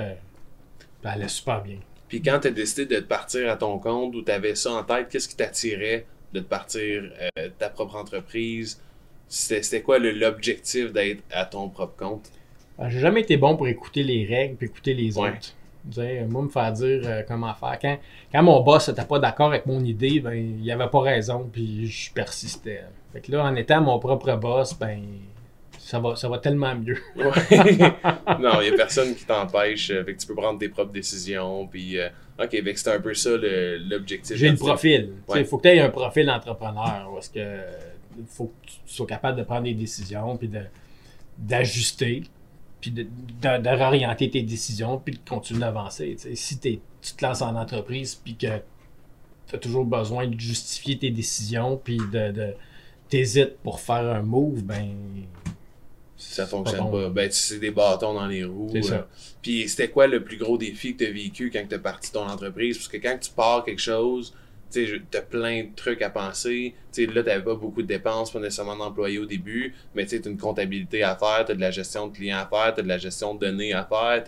[1.03, 1.79] ça allait super bien.
[2.09, 4.73] Puis quand tu as décidé de te partir à ton compte ou tu avais ça
[4.73, 8.81] en tête, qu'est-ce qui t'attirait de te partir euh, ta propre entreprise?
[9.29, 12.31] C'était quoi l'objectif d'être à ton propre compte?
[12.79, 15.31] Alors, J'ai jamais été bon pour écouter les règles puis écouter les Ouais.
[15.31, 15.55] autres.
[15.91, 17.79] Tu sais, moi, me faire dire euh, comment faire.
[17.81, 17.99] Quand,
[18.31, 21.87] quand mon boss n'était pas d'accord avec mon idée, ben, il avait pas raison, puis
[21.87, 22.83] je persistais.
[23.13, 25.03] Fait que là, en étant mon propre boss, ben,
[25.79, 26.99] ça va, ça va tellement mieux.
[27.17, 29.91] Non, il n'y a personne qui t'empêche.
[29.91, 31.67] euh, Fait que tu peux prendre tes propres décisions.
[31.67, 32.09] Puis, euh,
[32.43, 34.37] OK, fait que c'était un peu ça le- l'objectif.
[34.37, 35.13] J'ai le profil.
[35.29, 35.45] Il Ouais.
[35.45, 37.59] faut que tu aies un profil d'entrepreneur parce que
[38.29, 40.65] faut que tu sois capable de prendre des décisions, puis de-
[41.39, 42.23] d'ajuster,
[42.81, 46.17] puis de, de, de réorienter tes décisions, puis de continuer d'avancer.
[46.35, 48.59] Si t'es- tu te lances en entreprise, puis que
[49.49, 52.55] tu as toujours besoin de justifier tes décisions, puis de, de
[53.13, 54.89] t'hésites pour faire un move, ben.
[56.17, 56.91] Ça fonctionne bon.
[56.93, 57.09] pas.
[57.11, 58.71] Ben, tu sais, des bâtons dans les roues.
[58.73, 58.95] C'est ça.
[58.95, 59.03] euh.
[59.43, 62.11] Puis c'était quoi le plus gros défi que tu as vécu quand tu as parti
[62.11, 62.79] ton entreprise?
[62.79, 64.33] Parce que quand tu pars quelque chose,
[64.73, 66.75] tu sais, t'as plein de trucs à penser.
[66.91, 70.11] Tu sais, là, t'avais pas beaucoup de dépenses, pas nécessairement d'employés au début, mais tu
[70.11, 72.83] sais, t'as une comptabilité à faire, t'as de la gestion de clients à faire, t'as
[72.83, 74.23] de la gestion de données à faire,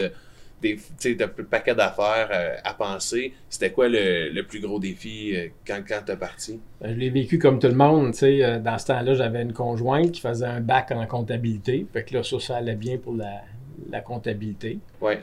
[0.63, 3.35] des, tu un paquet d'affaires euh, à penser.
[3.51, 6.61] C'était quoi le, le plus gros défi euh, quand, quand t'as parti?
[6.81, 8.13] Ben, Je l'ai vécu comme tout le monde.
[8.13, 8.43] tu sais.
[8.45, 11.87] Euh, Dans ce temps-là, j'avais une conjointe qui faisait un bac en comptabilité.
[11.93, 13.43] Fait que là, ça, ça allait bien pour la,
[13.91, 14.79] la comptabilité.
[15.01, 15.21] Ouais,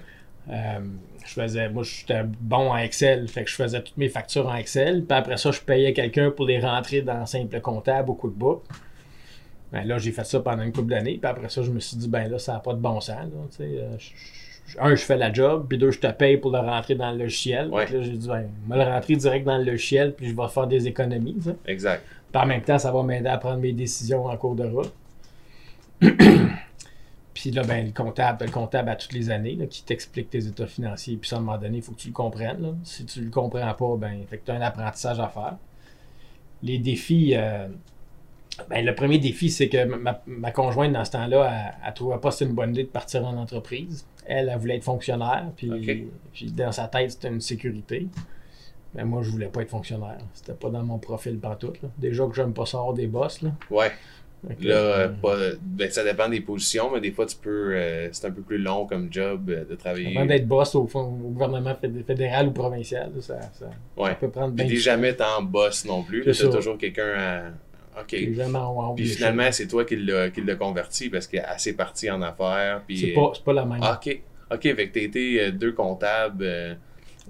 [0.49, 0.79] Euh,
[1.25, 3.27] je faisais, moi, j'étais bon en Excel.
[3.27, 5.05] Fait que je faisais toutes mes factures en Excel.
[5.05, 8.63] Puis après ça, je payais quelqu'un pour les rentrer dans Simple Comptable au QuickBook.
[9.71, 11.17] Ben là, j'ai fait ça pendant une couple d'années.
[11.21, 13.17] Puis après ça, je me suis dit, ben là, ça n'a pas de bon sens.
[13.17, 13.63] là, tu.
[13.63, 15.65] Euh, je- je- un, je fais la job.
[15.67, 17.69] Puis deux, je te paye pour le rentrer dans le logiciel.
[17.69, 17.89] Ouais.
[17.91, 20.13] Là, j'ai dit, ben, je vais le rentrer direct dans le logiciel.
[20.13, 21.37] Puis je vais faire des économies.
[21.65, 22.03] exact.
[22.31, 24.93] Puis en même temps, ça va m'aider à prendre mes décisions en cours de route.
[27.33, 30.45] Puis là, ben, le comptable, le comptable à toutes les années là, qui t'explique tes
[30.45, 31.17] états financiers.
[31.17, 32.61] Puis ça, à un moment donné, il faut que tu le comprennes.
[32.61, 32.69] là.
[32.83, 35.55] Si tu le comprends pas, ben, fait que tu as un apprentissage à faire.
[36.63, 37.67] Les défis, euh,
[38.69, 42.17] ben, le premier défi, c'est que ma, ma conjointe, dans ce temps-là, elle, elle trouvait
[42.17, 44.05] pas que c'était une bonne idée de partir en entreprise.
[44.25, 45.45] Elle, elle voulait être fonctionnaire.
[45.57, 48.07] Puis, puis dans sa tête, c'était une sécurité.
[48.93, 50.17] Mais moi, je voulais pas être fonctionnaire.
[50.33, 51.81] C'était pas dans mon profil pantoute.
[51.81, 51.89] Là.
[51.97, 53.41] Déjà que j'aime pas ça hors des boss.
[53.41, 53.51] Là.
[53.69, 53.91] Ouais.
[54.59, 57.75] Là, euh, euh, pas, ben, ça dépend des positions, mais des fois, tu peux.
[57.75, 60.17] euh, c'est un peu plus long comme job euh, de travailler.
[60.17, 64.09] avant d'être boss au, fond- au gouvernement féd- fédéral ou provincial, là, ça, ça, Ouais.
[64.09, 66.23] ça peut prendre bien jamais en boss non plus.
[66.33, 67.41] C'est Tu toujours quelqu'un à.
[67.99, 68.15] OK.
[68.55, 72.81] En Puis finalement, c'est toi qui l'as converti parce qu'elle s'est partie en affaires.
[72.87, 73.79] Puis, c'est pas, pas la même.
[73.81, 74.21] Ah, OK.
[74.53, 76.43] OK, fait que t'as été euh, deux comptables.
[76.43, 76.73] euh,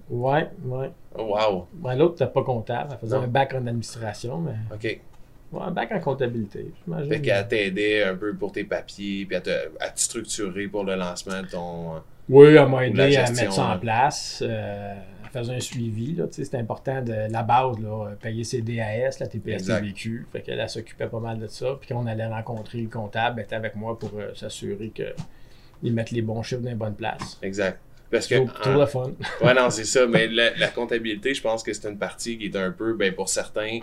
[0.10, 0.92] Ouais, ouais.
[1.18, 1.68] wow.
[1.74, 2.90] Ben, L'autre, t'es pas comptable.
[2.94, 3.24] Elle faisait Non.
[3.24, 4.84] un bac en administration, mais OK.
[4.84, 7.12] ouais, un bac en comptabilité, j'imagine.
[7.12, 9.52] Fait qu'elle t'aidait un peu pour tes papiers, puis à te,
[9.96, 12.02] structurer pour le lancement de ton.
[12.30, 13.78] Oui, elle m'a aidé à mettre ça en hein.
[13.78, 14.44] place.
[14.46, 14.96] Euh,
[15.32, 16.18] faisait un suivi.
[16.32, 19.66] C'est important de la base, là, payer ses DAS, la TPS.
[19.66, 20.28] TVQ.
[20.32, 21.78] Fait qu'elle elle s'occupait pas mal de ça.
[21.80, 25.94] Puis quand on allait rencontrer le comptable, elle était avec moi pour euh, s'assurer qu'ils
[25.94, 27.38] mettent les bons chiffres dans les bonnes places.
[27.42, 27.80] Exact.
[28.12, 28.36] Parce que.
[28.36, 29.12] En- le fun.
[29.42, 30.06] Ouais, non, c'est ça.
[30.06, 33.14] Mais la, la comptabilité, je pense que c'est une partie qui est un peu, ben,
[33.14, 33.80] pour certains,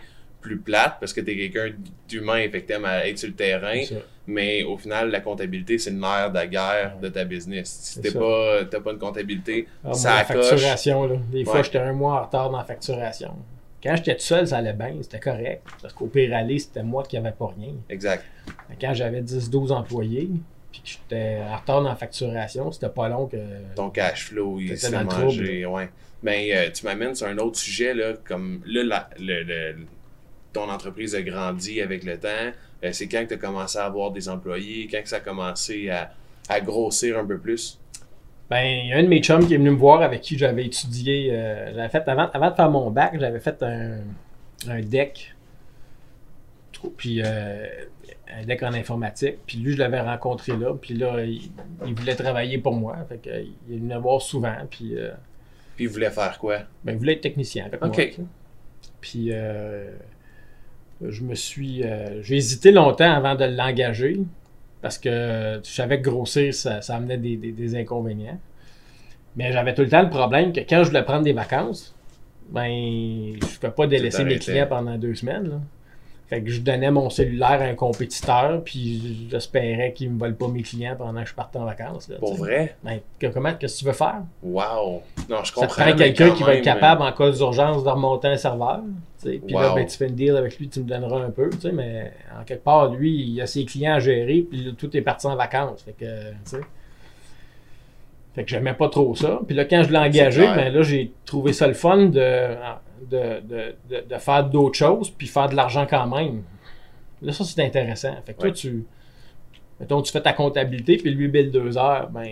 [0.48, 1.74] plus plate parce que tu es quelqu'un
[2.08, 3.80] d'humain, fait que t'aimes à être sur le terrain.
[4.26, 7.68] Mais au final, la comptabilité, c'est le nerf de la guerre de ta business.
[7.80, 10.46] Si t'es pas, t'as pas une comptabilité, Ah, moi, ça la accroche.
[10.50, 11.16] facturation, là.
[11.32, 13.34] Des fois, j'étais un mois en retard dans la facturation.
[13.82, 15.62] Quand j'étais tout seul, ça allait bien, c'était correct.
[15.80, 17.72] Parce qu'au pire aller, c'était moi qui n'avais pas rien.
[17.88, 18.24] Exact.
[18.68, 20.28] Mais quand j'avais 10-12 employés,
[20.72, 23.36] puis que j'étais en retard dans la facturation, c'était pas long que.
[23.76, 25.64] Ton cash flow, il T'étais se fait dans le manger.
[25.64, 25.88] Ouais.
[26.22, 29.76] Mais euh, tu m'amènes sur un autre sujet, là, comme là, la- le, le-
[30.52, 32.52] ton entreprise a grandi avec le temps.
[32.84, 35.20] Euh, c'est quand que tu as commencé à avoir des employés, quand que ça a
[35.20, 36.10] commencé à,
[36.48, 37.78] à grossir un peu plus?
[38.50, 40.38] Ben, il y a un de mes chums qui est venu me voir avec qui
[40.38, 41.28] j'avais étudié.
[41.32, 43.98] euh, j'avais fait, avant, avant de faire mon bac, j'avais fait un,
[44.68, 45.34] un deck.
[46.96, 47.66] Puis euh,
[48.32, 49.38] un deck en informatique.
[49.46, 50.74] Puis lui, je l'avais rencontré là.
[50.80, 51.50] Puis là, il,
[51.86, 52.96] il voulait travailler pour moi.
[53.08, 53.30] Fait que,
[53.68, 54.54] il venait me voir souvent.
[54.70, 55.10] Puis euh,
[55.76, 56.60] Puis il voulait faire quoi?
[56.84, 58.14] ben, il voulait être technicien avec Ok.
[58.18, 58.26] moi.
[59.00, 59.30] Puis
[61.06, 61.82] je me suis.
[61.84, 64.20] euh, j'ai hésité longtemps avant de l'engager
[64.82, 68.38] parce que je savais que grossir, ça, ça amenait des, des- des inconvénients.
[69.36, 71.94] Mais j'avais tout le temps le problème que quand je voulais prendre des vacances,
[72.50, 75.48] ben, je ne peux pas délaisser mes clients pendant deux semaines.
[75.48, 75.60] là.
[76.28, 80.34] Fait que je donnais mon cellulaire à un compétiteur, puis j'espérais qu'il ne me vole
[80.36, 82.06] pas mes clients pendant que je partais en vacances.
[82.10, 82.76] là, Pour vrai?
[82.84, 84.20] Ben, que- comment, qu'est-ce que tu veux faire?
[84.42, 85.02] Wow.
[85.30, 85.66] Non, je Ça comprends.
[85.68, 88.80] te prend quelqu'un qui va être capable, en cas d'urgence, de remonter un serveur.
[89.22, 91.48] Puis là, ben, tu fais une deal avec lui, tu me donneras un peu.
[91.72, 95.00] Mais en quelque part, lui, il a ses clients à gérer, puis là, tout est
[95.02, 95.82] parti en vacances.
[95.82, 96.04] Fait que.
[98.34, 99.40] Fait que j'aimais pas trop ça.
[99.46, 102.54] Puis là, quand je l'ai engagé, ben là, j'ai trouvé ça le fun de,
[103.10, 106.42] de, de, de, de faire d'autres choses, puis faire de l'argent quand même.
[107.22, 108.14] Là, ça, c'est intéressant.
[108.24, 108.84] Fait que toi, tu.
[109.80, 112.26] Mettons, tu fais ta comptabilité, puis lui, bill deux heures, ben,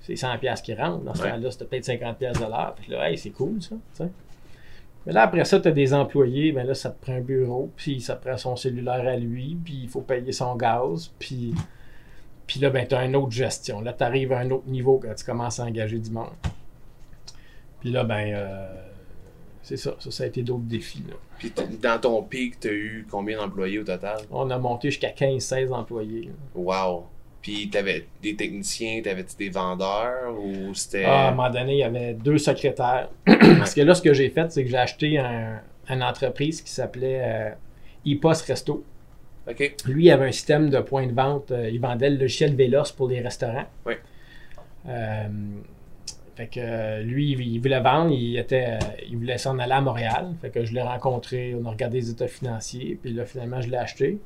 [0.00, 1.02] c'est 100$ piastres qui rentrent.
[1.04, 1.30] Dans ce Ouais.
[1.30, 2.74] temps-là, c'était peut-être 50$ piastres de l'heure.
[2.78, 3.76] Fait que là, hey, c'est cool, ça.
[5.06, 7.70] Mais là, après ça, tu as des employés, ben là, ça te prend un bureau,
[7.74, 11.54] puis ça te prend son cellulaire à lui, puis il faut payer son gaz, puis.
[12.46, 13.80] Puis là, ben, tu as une autre gestion.
[13.80, 16.30] Là, tu arrives à un autre niveau quand tu commences à engager du monde.
[17.80, 18.79] Puis là, ben, euh,
[19.62, 19.94] c'est ça.
[19.98, 21.04] Ça, ça a été d'autres défis.
[21.08, 21.14] là.
[21.38, 24.18] Puis dans ton pic, t'as eu combien d'employés au total?
[24.30, 26.24] On a monté jusqu'à 15-16 employés.
[26.26, 26.32] là.
[26.54, 27.06] Wow.
[27.42, 31.04] Puis t'avais des techniciens, t'avais-tu des vendeurs ou c'était.
[31.06, 33.08] Ah, à un moment donné, il y avait deux secrétaires.
[33.24, 36.70] Parce que là, ce que j'ai fait, c'est que j'ai acheté un- une entreprise qui
[36.70, 37.50] s'appelait euh,
[38.04, 38.84] ePOS Resto.
[39.48, 39.74] Ok.
[39.86, 41.50] Lui, il avait un système de points de vente.
[41.50, 43.64] euh, il vendait le logiciel Velos pour les restaurants.
[43.86, 43.94] Oui.
[44.86, 45.28] Euh,
[46.40, 49.74] fait que euh, lui, il, il voulait vendre, il, était, euh, il voulait s'en aller
[49.74, 50.32] à Montréal.
[50.40, 53.68] Fait que je l'ai rencontré, on a regardé les états financiers, puis là, finalement, je
[53.68, 54.18] l'ai acheté.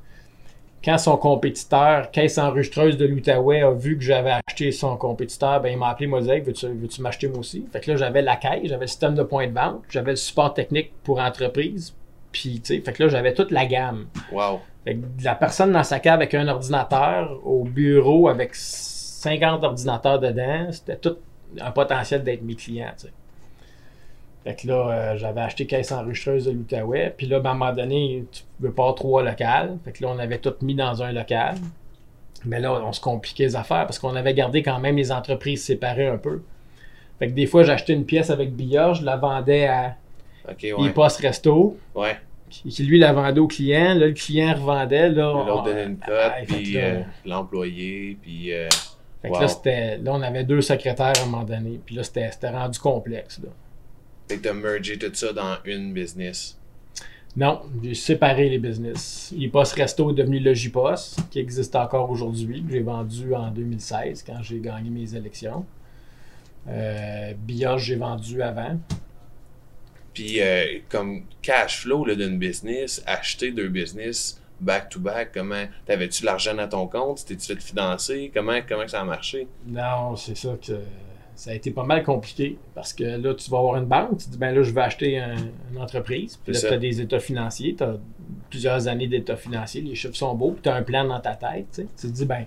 [0.85, 5.71] Quand son compétiteur, Caisse enregistreuse de l'Outaouais, a vu que j'avais acheté son compétiteur, ben,
[5.71, 7.67] il m'a appelé, il m'a dit veux-tu, m'acheter moi aussi?
[7.73, 10.17] Fait que là, j'avais la caisse, j'avais le système de points de vente, j'avais le
[10.17, 11.97] support technique pour entreprise,
[12.31, 14.07] puis, tu sais, fait que là, j'avais toute la gamme.
[14.31, 14.61] Wow.
[14.85, 20.21] Fait que la personne dans sa cave avec un ordinateur au bureau avec 50 ordinateurs
[20.21, 21.17] dedans, c'était tout
[21.61, 22.93] un potentiel d'être mes clients.
[24.45, 27.15] Fait que là, euh, j'avais acheté caisse enregistreuse de l'Outaouais.
[27.17, 29.79] Puis là, ben, à un moment donné, tu veux pas avoir trois locales.
[29.85, 31.55] Fait que là, on avait tout mis dans un local.
[32.45, 35.65] Mais là, on se compliquait les affaires parce qu'on avait gardé quand même les entreprises
[35.65, 36.43] séparées un peu.
[37.19, 39.97] Fait que des fois, j'achetais une pièce avec billard, je la vendais à
[40.51, 40.93] Ok, ouais.
[41.23, 42.19] Resto Ouais.
[42.51, 43.95] qui, lui la vendait au client.
[43.95, 45.09] Là, le client revendait.
[45.09, 48.53] Là, on- donnait une cote, Ah, puis euh, l'employé, puis.
[48.53, 48.69] euh,
[49.25, 49.41] Fait que Wow.
[49.41, 51.81] là, c'était, là, on avait deux secrétaires à un moment donné.
[51.87, 53.41] Puis là, c'était, c'était rendu complexe.
[53.43, 53.49] Là.
[54.29, 56.59] Fait que t'as mergé tout ça dans une business.
[57.35, 59.33] Non, j'ai séparé les business.
[59.41, 64.43] EPOS Resto est devenu Logipos, qui existe encore aujourd'hui, que j'ai vendu en 2016 quand
[64.43, 65.65] j'ai gagné mes élections.
[66.69, 68.79] Euh, Bioche, j'ai vendu avant.
[70.13, 75.65] Puis, euh, comme cash flow là, d'une business, acheter deux business back-to-back, comment.
[75.87, 77.25] T'avais-tu l'argent dans ton compte?
[77.27, 78.31] T'es-tu fait financer?
[78.35, 79.47] Comment, comment ça a marché?
[79.67, 80.73] Non, c'est ça que
[81.37, 84.31] ça a été pas mal compliqué parce que là, tu vas avoir une banque, tu
[84.31, 85.35] dis, ben là, je vais acheter un-
[85.73, 86.39] une entreprise.
[86.43, 87.97] Puis là, tu as des états financiers, tu as
[88.51, 91.35] plusieurs années d'états financiers, les chiffres sont beaux, puis tu as un plan dans ta
[91.35, 91.67] tête.
[92.01, 92.45] Tu te dis, ben,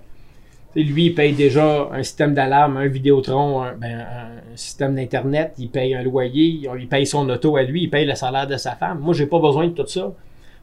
[0.74, 5.70] lui, il paye déjà un système d'alarme, un Vidéotron, un, ben, un système d'Internet, il
[5.70, 8.56] paye un loyer, il il paye son auto à lui, il paye le salaire de
[8.56, 9.00] sa femme.
[9.00, 10.12] Moi, j'ai pas besoin de tout ça.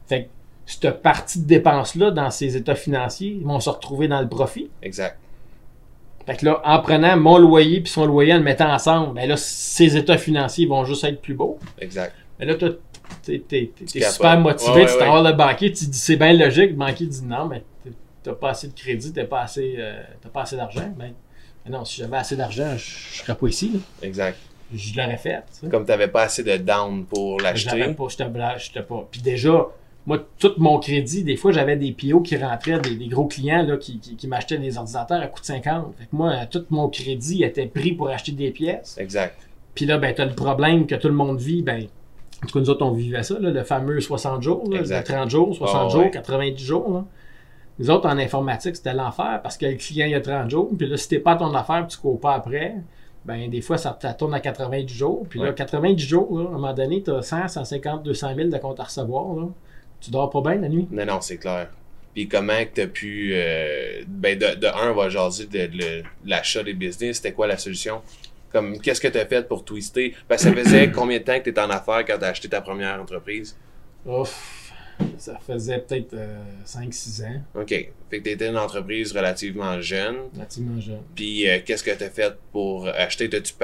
[0.06, 0.28] Fait que
[0.66, 4.68] cette partie de dépenses-là, dans ses états financiers, ils vont se retrouver dans le profit.
[4.82, 5.16] Exact.
[6.26, 9.28] Fait que là, en prenant mon loyer puis son loyer, en le mettant ensemble, ben
[9.28, 11.58] là, ses états financiers vont juste être plus beaux.
[11.78, 12.12] Exact.
[12.40, 12.70] Mais là, toi,
[13.22, 16.32] t'es, t'es- super motivé, Ouais, ouais, tu t'en vas le banquier, tu dis c'est bien
[16.32, 17.62] logique, le banquier dit non, mais
[18.24, 20.92] t'as pas assez de crédit, t'as pas assez, euh, t'as pas assez d'argent.
[20.98, 21.12] Ben,
[21.64, 23.70] mais non, si j'avais assez d'argent, je je serais pas ici.
[23.74, 23.78] là.
[24.02, 24.36] Exact.
[24.74, 25.44] Je l'aurais fait.
[25.70, 27.94] Comme t'avais pas assez de down pour l'acheter.
[27.94, 29.06] pas, j'étais bla- j'étais pas.
[29.08, 29.64] Puis déjà,
[30.06, 33.62] moi, tout mon crédit, des fois, j'avais des PO qui rentraient, des, des gros clients
[33.64, 35.94] là, qui, qui, qui m'achetaient des ordinateurs à coût de 50.
[35.98, 38.96] Fait que moi, euh, tout mon crédit était pris pour acheter des pièces.
[38.98, 39.36] Exact.
[39.74, 41.84] Puis là, ben, t'as le problème que tout le monde vit, ben,
[42.42, 45.08] en tout cas, nous autres, on vivait ça, là, le fameux 60 jours, là, Exact.
[45.08, 46.10] le 30 jours, 60 Ah, jours, ouais.
[46.10, 46.90] 90 jours.
[46.92, 47.04] Là.
[47.78, 50.70] Nous autres, en informatique, c'était l'enfer parce que le client, il a 30 jours.
[50.78, 52.76] Puis là, si t'es pas à ton affaire tu cours pas après,
[53.24, 55.26] ben, des fois, ça, ça tourne à 90 jours.
[55.28, 55.54] Puis là, Ouais.
[55.54, 58.84] 90 jours, là, à un moment donné, t'as 100, 150, 200 000 de comptes à
[58.84, 59.34] recevoir.
[59.34, 59.48] Là.
[60.00, 60.86] Tu dors pas bien la nuit?
[60.90, 61.70] Non, non, c'est clair.
[62.14, 63.32] Puis comment que t'as pu.
[63.34, 67.16] euh, ben, de, de un, on va jaser de, l'achat des business.
[67.16, 68.02] C'était quoi la solution?
[68.50, 70.14] Comme, qu'est-ce que t'as fait pour twister?
[70.28, 73.00] Ben, ça faisait combien de temps que t'étais en affaires quand t'as acheté ta première
[73.00, 73.56] entreprise?
[74.06, 74.65] Ouf.
[75.18, 76.14] Ça faisait peut-être
[76.64, 77.68] 5-6 ans, OK.
[77.68, 80.16] Fait que tu étais une entreprise relativement jeune.
[80.34, 81.00] relativement jeune.
[81.14, 83.28] Puis euh, qu'est-ce que tu as fait pour acheter?
[83.28, 83.54] T'as-tu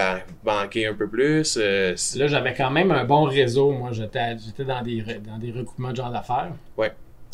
[0.45, 1.57] banqué un peu plus?
[1.61, 3.73] Euh, Là, j'avais quand même un bon réseau.
[3.73, 6.53] Moi, j'étais dans des, dans des recoupements de genre d'affaires.
[6.77, 6.93] Ouais.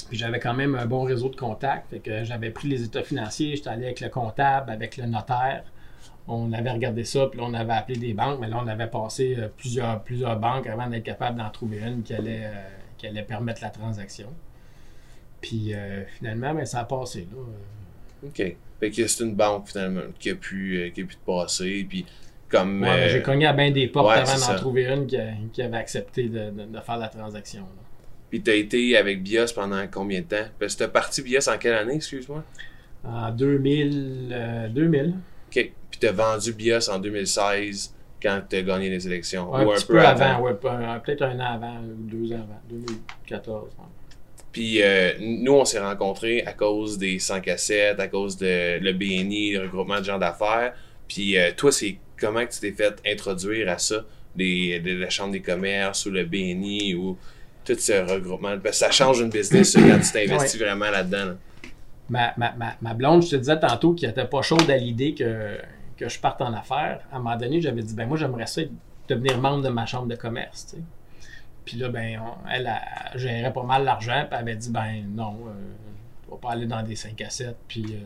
[0.08, 1.90] Puis j'avais quand même un bon réseau de contacts.
[1.90, 5.64] Fait que j'avais pris les états financiers, j'étais allé avec le comptable, avec le notaire.
[6.30, 8.86] On avait regardé ça, puis là, on avait appelé des banques, mais là, on avait
[8.86, 13.06] passé euh, plusieurs, plusieurs banques avant d'être capable d'en trouver une qui allait, euh, qui
[13.06, 14.28] allait permettre la transaction.
[15.40, 17.26] Puis euh, finalement, ben, ça a passé.
[17.32, 17.38] Là.
[18.28, 18.56] OK.
[18.80, 21.86] Fait que c'est une banque finalement qui a pu, euh, qui a pu te passer.
[21.88, 22.04] Puis
[22.48, 22.82] comme.
[22.82, 25.16] ouais, mais euh, J'ai cogné à bien des portes ouais, avant d'en trouver une qui,
[25.16, 27.62] a- qui avait accepté de, de- de faire la transaction.
[27.62, 27.82] là.
[28.30, 30.46] Puis t'as été avec BIOS pendant combien de temps?
[30.58, 32.44] Parce que t'as parti BIOS en quelle année, excuse-moi?
[33.04, 35.14] En 2000, euh, 2000.
[35.48, 35.72] OK.
[35.90, 39.54] Puis t'as vendu BIOS en 2016 quand t'as gagné les élections.
[39.54, 40.24] un ou un petit peu, peu avant.
[40.24, 43.64] avant, ouais, peut-être un an avant, deux ans avant, 2014.
[43.64, 43.84] ouais.
[44.52, 48.92] Puis euh, nous, on s'est rencontrés à cause des 100 cassettes, à cause de le
[48.92, 50.74] BNI, le regroupement de gens d'affaires.
[51.06, 54.04] Puis euh, toi, c'est comment que tu t'es fait introduire à ça,
[54.34, 57.16] des, de la Chambre des commerces ou le BNI ou
[57.64, 58.58] tout ce regroupement?
[58.58, 61.26] Parce que ça change une business quand tu t'investis vraiment là-dedans.
[61.26, 61.36] là.
[62.10, 65.58] Ma, ma, ma, blonde, je te disais tantôt qu'elle était pas chaude à l'idée que,
[65.98, 67.00] que je parte en affaires.
[67.12, 68.62] À un moment donné, j'avais dit, ben moi, j'aimerais ça
[69.08, 70.76] devenir membre de ma chambre de commerce.
[71.64, 72.70] Puis là, ben, on- elle,
[73.12, 75.52] elle gérait pas mal l'argent, puis elle avait dit, ben non, euh,
[76.24, 77.84] tu vas pas aller dans des 5 à 7, puis.
[77.92, 77.96] euh,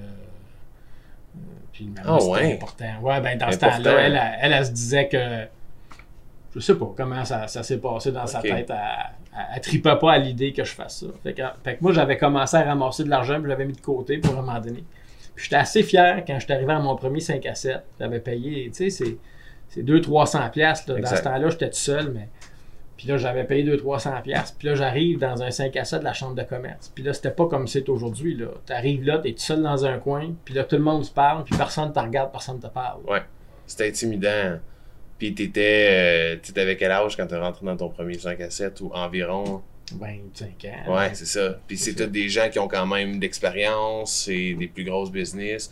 [1.36, 1.38] euh,
[1.72, 2.54] puis le Ah c'était ouais?
[2.54, 3.00] important.
[3.02, 5.46] Ouais, ben dans ce temps-là, elle, elle, elle, elle se disait que.
[6.54, 8.70] Je sais pas comment ça, ça s'est passé dans sa tête.
[8.70, 11.06] Elle, elle tripait pas à l'idée que je fasse ça.
[11.22, 13.72] Fait que, fait que moi, j'avais commencé à ramasser de l'argent, puis je l'avais mis
[13.72, 14.84] de côté pour un moment donné.
[15.42, 17.82] J'étais assez fier quand j'étais arrivé à mon premier 5 à 7.
[17.98, 19.16] J'avais payé, tu sais, c'est,
[19.68, 20.50] c'est 200-300$.
[20.52, 21.00] piastres, là.
[21.00, 22.28] Dans ce temps-là, j'étais tout seul, mais.
[22.96, 24.22] Puis là, j'avais payé 200-300$.
[24.22, 24.56] piastres.
[24.56, 26.92] Puis là, j'arrive dans un 5 à 7 de la chambre de commerce.
[26.94, 28.36] Puis là, c'était pas comme c'est aujourd'hui.
[28.36, 28.46] Là.
[28.64, 31.42] T'arrives là, t'es tout seul dans un coin, puis là, tout le monde se parle,
[31.42, 33.00] puis personne te regarde, personne te parle.
[33.66, 34.58] C'était intimidant.
[35.18, 38.80] Puis t'étais, euh, avec quel âge quand t'es rentré dans ton premier 5 à 7
[38.80, 39.62] ou environ?
[39.98, 40.94] 25 ans.
[40.96, 41.58] Ouais, c'est ça.
[41.66, 45.70] Puis c'est tous des gens qui ont quand même d'expérience, c'est des plus grosses business.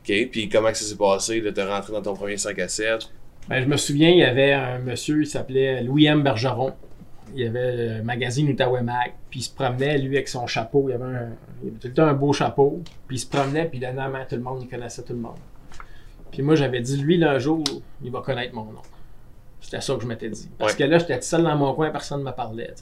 [0.00, 2.68] OK, puis comment que ça s'est passé de te rentrer dans ton premier 5 à
[2.68, 3.10] 7?
[3.48, 6.22] Ben, je me souviens, il y avait un monsieur, il s'appelait Louis M.
[6.22, 6.72] Bergeron.
[7.34, 9.12] Il y avait le magazine Outaouais Mag.
[9.30, 10.88] Puis il se promenait, lui, avec son chapeau.
[10.88, 11.28] Il avait, un,
[11.62, 12.82] il avait tout le temps un beau chapeau.
[13.06, 14.60] Puis il se promenait, puis il donnait la main à tout le monde.
[14.62, 15.38] Il connaissait tout le monde.
[16.30, 17.62] Puis moi, j'avais dit, lui, là, un jour,
[18.02, 18.82] il va connaître mon nom.
[19.60, 20.48] C'était ça que je m'étais dit.
[20.58, 20.78] Parce Ouais.
[20.78, 22.74] que là, j'étais seul dans mon coin, personne ne me parlait.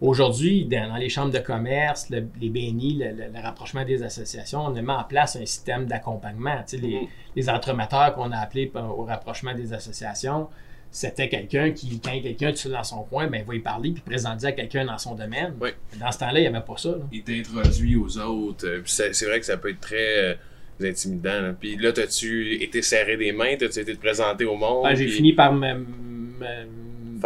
[0.00, 4.02] Aujourd'hui, dans, dans les chambres de commerce, le- les BNI, le, le- le rapprochement des
[4.02, 6.56] associations, on a mis en place un système d'accompagnement.
[6.68, 7.06] Tu sais, les, Mhm.
[7.34, 10.48] les entremetteurs qu'on a appelés au rapprochement des associations,
[10.90, 14.02] c'était quelqu'un qui, quand quelqu'un est dans son coin, ben, il va y parler puis
[14.02, 15.54] présenter à quelqu'un dans son domaine.
[15.60, 15.70] Oui.
[15.98, 16.90] Dans ce temps-là, il n'y avait pas ça.
[16.90, 16.96] là.
[17.12, 18.82] Il t'introduit aux autres.
[18.86, 20.34] c'est, vrai que ça peut être très euh,
[20.82, 21.40] intimidant.
[21.40, 21.52] là.
[21.58, 23.56] Puis là, t'as-tu été serré des mains?
[23.58, 24.84] T'as-tu été te présenter au monde?
[24.84, 26.66] Ben, J'ai puis fini par me, me-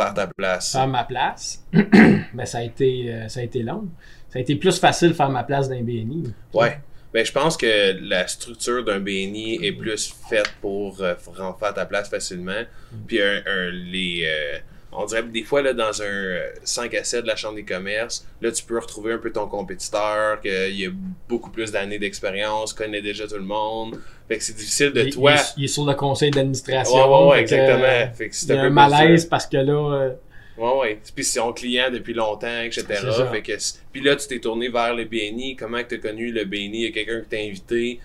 [0.00, 0.72] Faire ta place.
[0.72, 1.64] faire ma place.
[2.34, 3.88] Mais ça a, été, euh, ça a été long.
[4.28, 6.32] Ça a été plus facile de faire ma place les BNI.
[6.54, 6.78] Ouais.
[7.12, 11.84] Ben, je pense que la structure d'un BNI est plus faite pour euh, faire ta
[11.84, 12.62] place facilement.
[13.08, 14.58] Puis un, un- les, euh,
[14.92, 17.54] on dirait que des fois, là, dans un euh, 5 à 7 de la Chambre
[17.56, 20.50] des commerces, là, tu peux retrouver un peu ton compétiteur, qu'il
[20.86, 20.90] a
[21.28, 23.98] beaucoup plus d'années d'expérience, connaît déjà tout le monde.
[24.28, 25.32] Fait que c'est difficile de Il, toi.
[25.32, 26.96] il est- il est sur le conseil d'administration.
[26.96, 27.84] Ouais, ouais, ouais, fait que, exactement.
[27.84, 30.10] euh, Fait que c'est il y a un malaise euh, parce que là, euh,
[30.58, 31.00] Ouais, ouais.
[31.14, 32.84] Puis c'est son client depuis longtemps, etc.
[33.32, 33.52] Fait que,
[33.92, 35.56] puis là, tu t'es tourné vers le BNI.
[35.56, 36.70] Comment que tu as connu le BNI?
[36.74, 38.00] Il y a quelqu'un qui t'a invité.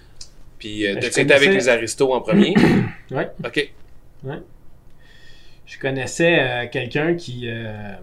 [0.57, 2.53] Puis, euh, Ben, je été avec les aristos en premier?
[3.11, 3.27] ouais.
[3.43, 3.71] OK.
[5.65, 7.93] Je connaissais euh, quelqu'un qui, euh,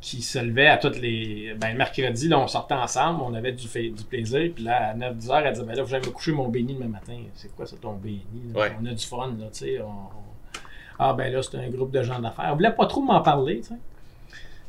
[0.00, 1.54] qui se levait à toutes les.
[1.60, 4.50] Ben, le mercredi, là, on sortait ensemble, on avait du, fait- du plaisir.
[4.54, 6.74] Puis là, à 9-10 heures, elle disait Ben là, je vais me coucher mon béni
[6.74, 7.18] demain matin.
[7.34, 8.22] C'est quoi ça, ton béni?
[8.54, 8.72] Ouais.
[8.80, 9.80] On a du fun, là, tu sais.
[9.80, 10.60] on- on-
[11.00, 12.48] Ah, ben là, c'est un groupe de gens d'affaires.
[12.52, 13.74] On voulait pas trop m'en parler, tu sais.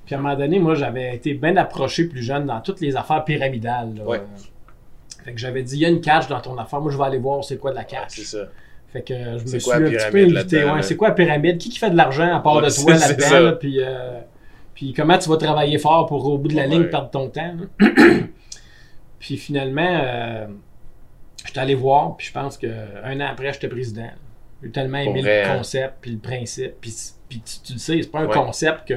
[0.06, 2.96] Puis à un moment donné, moi, j'avais été bien approché plus jeune dans toutes les
[2.96, 3.96] affaires pyramidales.
[3.96, 4.04] là.
[4.06, 4.22] Ouais.
[5.24, 7.04] Fait que j'avais dit, il y a une cache dans ton affaire, moi je vais
[7.04, 8.06] aller voir c'est quoi de la Ouais, cache.
[8.10, 8.46] c'est ça.
[8.92, 11.58] Fait que je C'est me suis un petit peu là-dedans, Ouais, c'est quoi la pyramide?
[11.60, 13.40] Qui, qui fait de l'argent à part Ouais, de toi là-dedans?
[13.40, 14.20] là, puis, euh,
[14.74, 16.70] puis comment tu vas travailler fort pour au bout de la Ouais.
[16.70, 17.54] ligne perdre ton temps?
[19.20, 20.48] puis finalement, euh,
[21.46, 24.10] j'étais allé voir, puis je pense qu'un an après, j'étais président.
[24.64, 25.58] J'ai tellement aimé vrai, le hein?
[25.58, 26.74] concept, puis le principe.
[26.82, 26.94] Puis,
[27.30, 28.96] puis tu, tu le sais, c'est pas un concept que.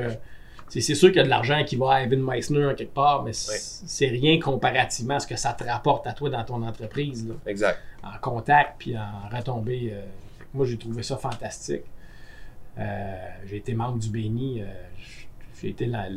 [0.81, 3.23] C'est sûr qu'il y a de l'argent qui va à Evan Meissner en quelque part,
[3.25, 7.29] mais c'est rien comparativement à ce que ça te rapporte à toi dans ton entreprise.
[7.29, 7.79] là Exact.
[8.03, 9.91] en contact puis en retombée.
[9.93, 10.01] euh,
[10.55, 11.83] moi, j'ai trouvé ça fantastique.
[12.79, 13.17] Euh,
[13.47, 14.63] j'ai été membre du BNI.
[14.63, 14.65] euh,
[15.61, 16.09] j'ai été, la-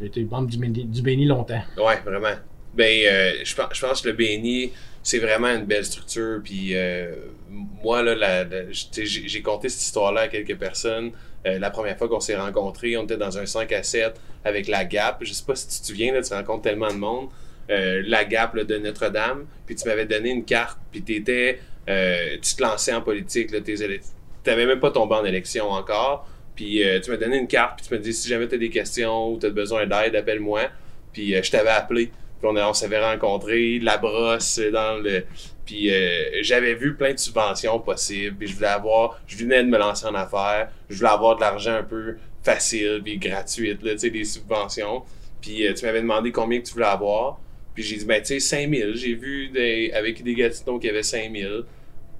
[0.00, 0.58] j'ai été membre du
[1.02, 1.62] BNI longtemps.
[1.76, 2.36] Ouais, vraiment.
[2.74, 4.72] Ben, je pense, je pense que le BNI,
[5.04, 6.40] c'est vraiment une belle structure.
[6.42, 7.14] Puis euh,
[7.50, 11.12] moi, là, j'ai conté cette histoire-là à quelques personnes.
[11.46, 14.66] Euh, la première fois qu'on s'est rencontrés, on était dans un 5 à 7 avec
[14.66, 15.18] la Gap.
[15.20, 17.28] Je sais pas si tu te souviens, là, tu rencontres tellement de monde.
[17.70, 19.44] Euh, la Gap de Notre-Dame.
[19.66, 20.78] Puis tu m'avais donné une carte.
[20.90, 23.50] Puis t'étais, tu te lançais en politique.
[23.62, 24.00] Tu
[24.46, 26.26] n'avais même pas tombé en élection encore.
[26.56, 27.76] Puis tu m'as donné une carte.
[27.76, 30.16] Puis tu m'as dit si jamais tu as des questions ou tu as besoin d'aide,
[30.16, 30.62] appelle-moi.
[31.12, 32.10] Puis je t'avais appelé.
[32.52, 35.24] Puis on, s'avait rencontrés, la brosse dans le.
[35.64, 38.36] Puis euh, j'avais vu plein de subventions possibles.
[38.36, 39.18] Puis je voulais avoir.
[39.26, 40.68] Je venais de me lancer en affaires.
[40.90, 45.02] Je voulais avoir de l'argent un peu facile puis gratuite, là, tu sais, des subventions.
[45.40, 47.40] Puis euh, tu m'avais demandé combien que tu voulais avoir.
[47.74, 48.92] Puis j'ai dit, ben, tu sais, 5000.
[48.94, 51.64] J'ai vu des, avec des Gatineau qu'il y avait 5000.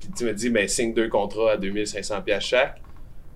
[0.00, 2.80] Puis tu m'as dit, ben, signe deux contrats à 2500 pièces chaque.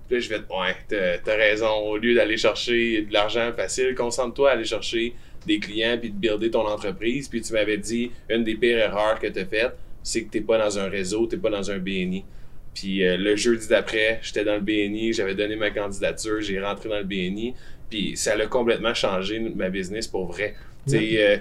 [0.07, 1.69] Puis là, je vais, ouais, t'as, t'as raison.
[1.69, 5.13] Au lieu d'aller chercher de l'argent facile, concentre-toi à aller chercher
[5.45, 7.27] des clients puis de builder ton entreprise.
[7.27, 10.41] Puis tu m'avais dit, une des pires erreurs que tu as faites, c'est que t'es
[10.41, 12.23] pas dans un réseau, t'es pas dans un BNI.
[12.73, 16.89] Puis euh, le jeudi d'après, j'étais dans le BNI, j'avais donné ma candidature, j'ai rentré
[16.89, 17.53] dans le BNI.
[17.89, 20.55] Puis ça a complètement changé ma business pour vrai.
[20.87, 21.37] Tu euh,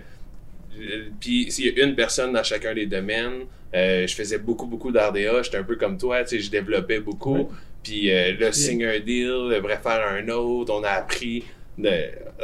[1.20, 4.90] puis s'il y a une personne dans chacun des domaines, euh, je faisais beaucoup, beaucoup
[4.90, 7.50] d'RDA, j'étais un peu comme toi, tu sais, je développais beaucoup.
[7.82, 11.44] Puis là, signe un deal, devrait faire un autre, on a appris.
[11.78, 11.90] De...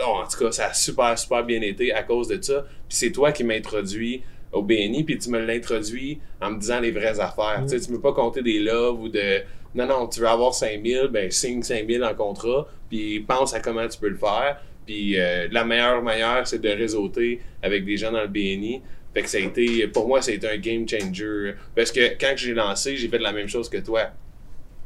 [0.03, 2.65] en tout cas, ça a super, super bien été à cause de ça.
[2.89, 4.23] Puis c'est toi qui m'as introduit
[4.53, 7.63] au BNI, puis tu me l'as introduit en me disant les vraies affaires.
[7.63, 9.43] Tu sais, tu ne peux pas compter des loves ou de...
[9.75, 13.89] Non, non, tu veux avoir 5000, ben signe 5000 en contrat, puis pense à comment
[13.89, 14.63] tu peux le faire.
[14.87, 18.83] Puis euh, la meilleure manière, c'est de réseauter avec des gens dans le BNI.
[19.13, 21.55] Fait que ça a été, pour moi, ça a été un game changer.
[21.75, 24.11] Parce que quand j'ai lancé, j'ai fait la même chose que toi.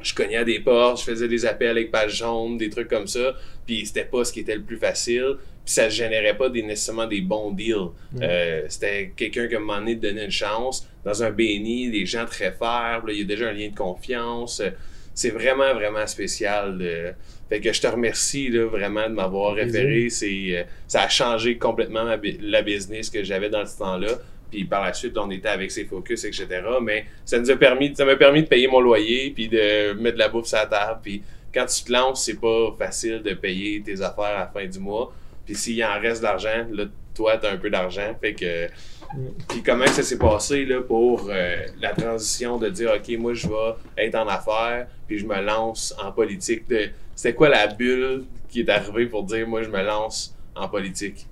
[0.01, 3.07] Je cognais à des portes, je faisais des appels avec page jaune, des trucs comme
[3.07, 3.35] ça.
[3.67, 5.37] Puis c'était pas ce qui était le plus facile.
[5.65, 7.91] Puis ça générait pas des, nécessairement des bons deals.
[8.21, 10.89] Euh, c'était quelqu'un qui à un moment donné te donnait une chance.
[11.05, 14.63] Dans un BNI, des gens très là, il y a déjà un lien de confiance.
[15.15, 17.17] C'est vraiment, vraiment spécial.
[17.49, 20.11] Fait que je te remercie là, vraiment de m'avoir référé.
[20.11, 24.19] C'est, euh, ça a changé complètement ma la business que j'avais dans ce temps-là.
[24.51, 26.47] Puis par la suite, on était avec ses focus, etc.
[26.83, 30.15] Mais ça nous a permis, ça m'a permis de payer mon loyer, puis de mettre
[30.15, 31.01] de la bouffe sur la table.
[31.03, 31.23] Puis
[31.53, 34.79] quand tu te lances, c'est pas facile de payer tes affaires à la fin du
[34.79, 35.13] mois.
[35.45, 36.85] Puis s'il en reste de l'argent, là,
[37.15, 38.15] toi, t'as un peu d'argent.
[38.21, 44.07] Puis comment ça s'est passé pour euh, la transition de dire, OK, moi, je vais
[44.07, 46.65] être en affaires, puis je me lance en politique.
[47.15, 51.27] C'était quoi la bulle qui est arrivée pour dire, moi, je me lance en politique?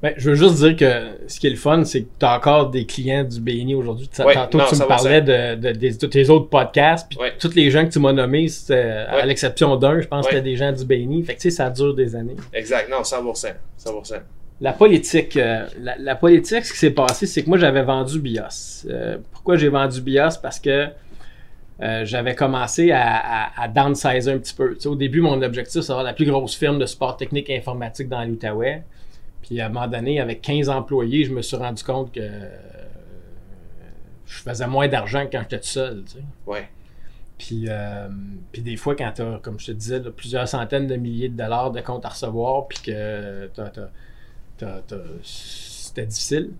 [0.00, 2.36] Ben, je veux juste dire que ce qui est le fun, c'est que tu as
[2.36, 4.08] encore des clients du BNI aujourd'hui.
[4.20, 7.32] Ouais, Tantôt, non, tu me parlais de, de- tes autres podcasts, puis Ouais.
[7.36, 10.56] tous les gens que tu m'as nommés, à l'exception d'un, je pense que c'était des
[10.56, 11.24] gens du BNI.
[11.24, 12.36] Fait que tu sais, ça dure des années.
[12.52, 13.54] Exact, non, 100%.
[13.76, 14.14] 100%.
[14.60, 18.20] La politique, euh, la, la politique, ce qui s'est passé, c'est que moi, j'avais vendu
[18.20, 18.86] BIOS.
[18.88, 20.38] Euh, pourquoi j'ai vendu BIOS?
[20.42, 20.86] Parce que
[21.80, 24.76] euh, j'avais commencé à, à, à downsizer un petit peu.
[24.86, 28.08] Au début, mon objectif, c'est d'avoir la plus grosse firme de support technique et informatique
[28.08, 28.82] dans l'Outaouais.
[29.42, 32.48] Puis à un moment donné, avec 15 employés, je me suis rendu compte que euh,
[34.26, 36.04] je faisais moins d'argent que quand j'étais tout seul.
[36.04, 36.24] tu sais.
[36.46, 36.68] Ouais.
[37.38, 38.08] Puis, euh,
[38.50, 41.28] puis des fois, quand tu as, comme je te disais, là, plusieurs centaines de milliers
[41.28, 43.48] de dollars de comptes à recevoir, puis que
[45.22, 46.50] c'était difficile.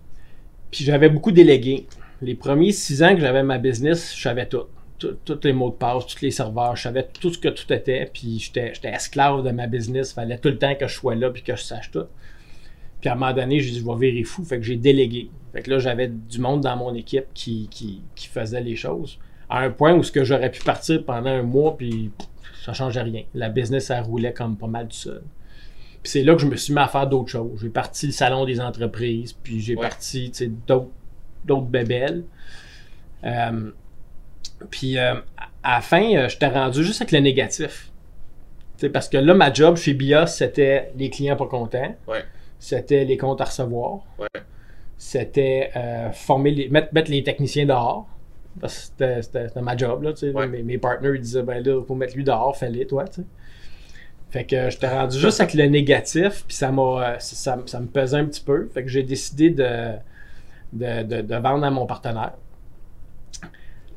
[0.71, 1.87] Puis j'avais beaucoup délégué.
[2.21, 4.65] Les premiers six ans que j'avais ma business, je savais tout.
[4.99, 8.09] Tous les mots de passe, tous les serveurs, je savais tout ce que tout était.
[8.13, 10.11] Puis j'étais esclave de ma business.
[10.13, 12.05] fallait tout le temps que je sois là puis que je sache tout.
[13.01, 14.43] Puis à un moment donné, j'ai dit, je vais virer fou.
[14.43, 15.29] Fait que j'ai délégué.
[15.53, 19.19] Fait que là, j'avais du monde dans mon équipe qui, qui, qui faisait les choses.
[19.49, 22.11] À un point où ce que j'aurais pu partir pendant un mois, puis
[22.63, 23.23] ça changeait rien.
[23.33, 25.23] La business, ça roulait comme pas mal tout seul.
[26.03, 27.59] Puis c'est là que je me suis mis à faire d'autres choses.
[27.61, 29.81] J'ai parti le salon des entreprises, puis j'ai Ouais.
[29.81, 30.31] parti
[30.67, 30.89] d'autres
[31.45, 32.23] d'autres bébelles.
[33.23, 33.71] Euh,
[34.69, 35.15] puis euh,
[35.63, 37.91] à la fin, euh, j'étais rendu juste avec le négatif.
[38.93, 41.95] Parce que là, ma job chez BIOS, c'était les clients pas contents.
[42.07, 42.23] Ouais.
[42.59, 43.99] C'était les comptes à recevoir.
[44.19, 44.27] Ouais.
[44.97, 48.07] C'était euh, former les, mettre, mettre les techniciens dehors.
[48.59, 50.03] Parce que c'était- ma job.
[50.03, 50.11] Là.
[50.33, 50.47] Ouais.
[50.47, 53.05] mes, mes partners ils disaient ben là, faut mettre lui dehors, fais-le, toi.
[53.07, 53.27] tu sais.
[54.31, 56.81] Fait que j'étais rendu juste avec le négatif, puis ça m'a
[57.13, 58.67] euh, ça, ça me pesait un petit peu.
[58.73, 59.91] Fait que j'ai décidé de,
[60.73, 62.33] de, de- de vendre à mon partenaire.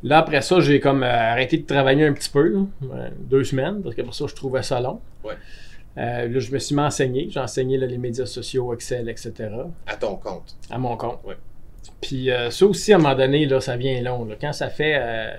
[0.04, 3.82] Là, après ça, j'ai comme euh, arrêté de travailler un petit peu, là, deux semaines,
[3.82, 5.00] parce que pour ça, je trouvais ça long.
[5.24, 5.34] Ouais.
[5.98, 7.28] Euh, là, je me suis enseigner.
[7.30, 9.32] J'ai enseigné là, les médias sociaux, Excel, etc.
[9.86, 10.56] À ton compte.
[10.70, 11.18] à mon compte.
[11.24, 11.36] Ouais.
[12.00, 14.24] Puis euh, ça aussi, à un moment donné, là, ça vient long.
[14.24, 14.34] là.
[14.40, 15.30] Quand ça fait euh,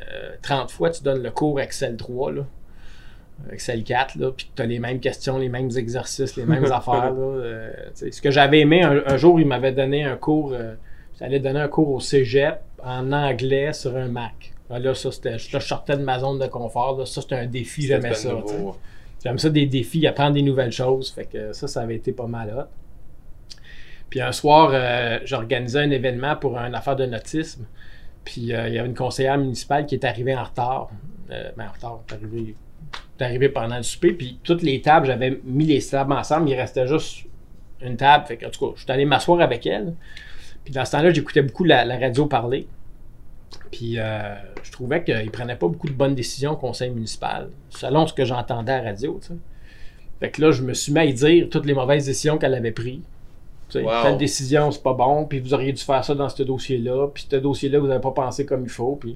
[0.41, 2.41] 30 fois tu donnes le cours Excel 3, là,
[3.51, 7.11] Excel 4, là, puis tu as les mêmes questions, les mêmes exercices, les mêmes affaires.
[7.13, 10.75] Là, euh, ce que j'avais aimé, un, un jour, il m'avait donné un cours, euh,
[11.19, 14.53] j'allais donner un cours au cégep en anglais sur un Mac.
[14.69, 16.97] Ah, Là, ça, c'était, là, je sortais de ma zone de confort.
[16.97, 18.29] Là, ça, c'était un défi, j'aimais ça.
[19.23, 21.11] J'aime ça des défis, apprendre des nouvelles choses.
[21.11, 23.57] Fait que ça, ça avait été pas mal hot.
[24.09, 27.65] Puis un soir, euh, j'organisais un événement pour une affaire de nautisme.
[28.25, 30.89] Puis euh, il y avait une conseillère municipale qui est arrivée en retard.
[31.31, 32.55] Euh, ben, en retard, est arrivée,
[33.19, 34.11] est arrivée pendant le souper.
[34.11, 36.49] Puis toutes les tables, j'avais mis les tables ensemble.
[36.49, 37.25] Il restait juste
[37.81, 38.25] une table.
[38.27, 39.93] Fait que, en tout cas, je suis allé m'asseoir avec elle.
[40.65, 42.67] Puis dans ce temps-là, j'écoutais beaucoup la, la radio parler.
[43.71, 48.07] Puis euh, je trouvais qu'il prenait pas beaucoup de bonnes décisions au conseil municipal, selon
[48.07, 49.19] ce que j'entendais à la radio.
[49.21, 49.33] tu sais.
[50.19, 52.53] Fait que là, je me suis mis à y dire toutes les mauvaises décisions qu'elle
[52.53, 53.01] avait prises.
[53.75, 54.03] Wow.
[54.03, 57.25] Telle décision, c'est pas bon, puis vous auriez dû faire ça dans ce dossier-là, puis
[57.29, 58.95] ce dossier-là, vous n'avez pas pensé comme il faut.
[58.95, 59.15] Puis,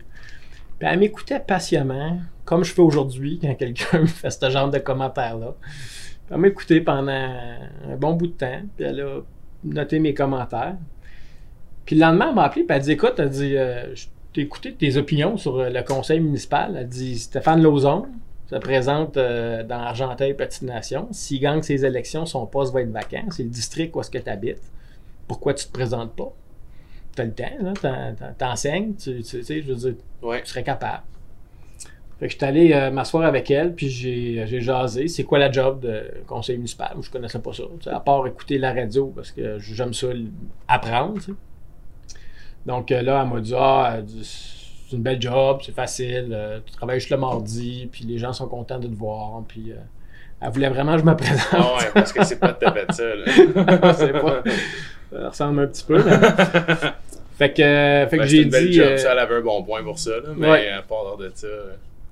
[0.79, 4.79] puis elle m'écoutait patiemment, comme je fais aujourd'hui quand quelqu'un me fait ce genre de
[4.79, 5.53] commentaires-là.
[6.31, 9.19] Elle m'a écouté pendant un bon bout de temps, puis elle a
[9.63, 10.75] noté mes commentaires.
[11.85, 14.73] Puis le lendemain, elle m'a appelé, puis elle dit Écoute, elle dit, euh, je écouté
[14.73, 16.75] tes opinions sur euh, le conseil municipal.
[16.77, 18.05] Elle dit Stéphane Lauzon
[18.49, 21.07] se présente euh, dans Argenteuil, Petite Nation.
[21.11, 23.25] S'il gagne ses élections, son poste va être vacant.
[23.31, 24.61] C'est le district où est-ce que tu habites.
[25.27, 26.31] Pourquoi tu te présentes pas?
[27.15, 30.41] Tu as le temps, t'enseignes, tu, tu sais, je veux dire, Ouais.
[30.43, 31.01] tu serais capable.
[32.19, 35.07] Fait que je suis allé euh, m'asseoir avec elle, puis j'ai j'ai jasé.
[35.07, 36.91] C'est quoi la job de conseil municipal?
[36.95, 37.63] Moi, je connaissais pas ça.
[37.91, 40.07] à part écouter la radio, parce que j'aime ça
[40.67, 41.19] apprendre.
[42.67, 46.73] Donc euh, là, elle m'a dit Ah, c'est une belle job, c'est facile, euh, tu
[46.73, 49.41] travailles juste le mardi, puis les gens sont contents de te voir.
[49.47, 49.75] Puis euh,
[50.41, 51.47] elle voulait vraiment que je me présente.
[51.51, 53.93] Ah ouais, parce que c'est pas de taper de ça, là.
[53.97, 54.43] C'est pas-
[55.11, 56.03] Ça ressemble un petit peu.
[56.03, 56.11] mais-
[57.37, 58.73] fait que, fait que Ben, j'ai c'est une belle dit.
[58.73, 60.29] job, ça, elle avait un bon point pour ça, là.
[60.35, 60.69] Mais Ouais.
[60.69, 61.47] à part de ça,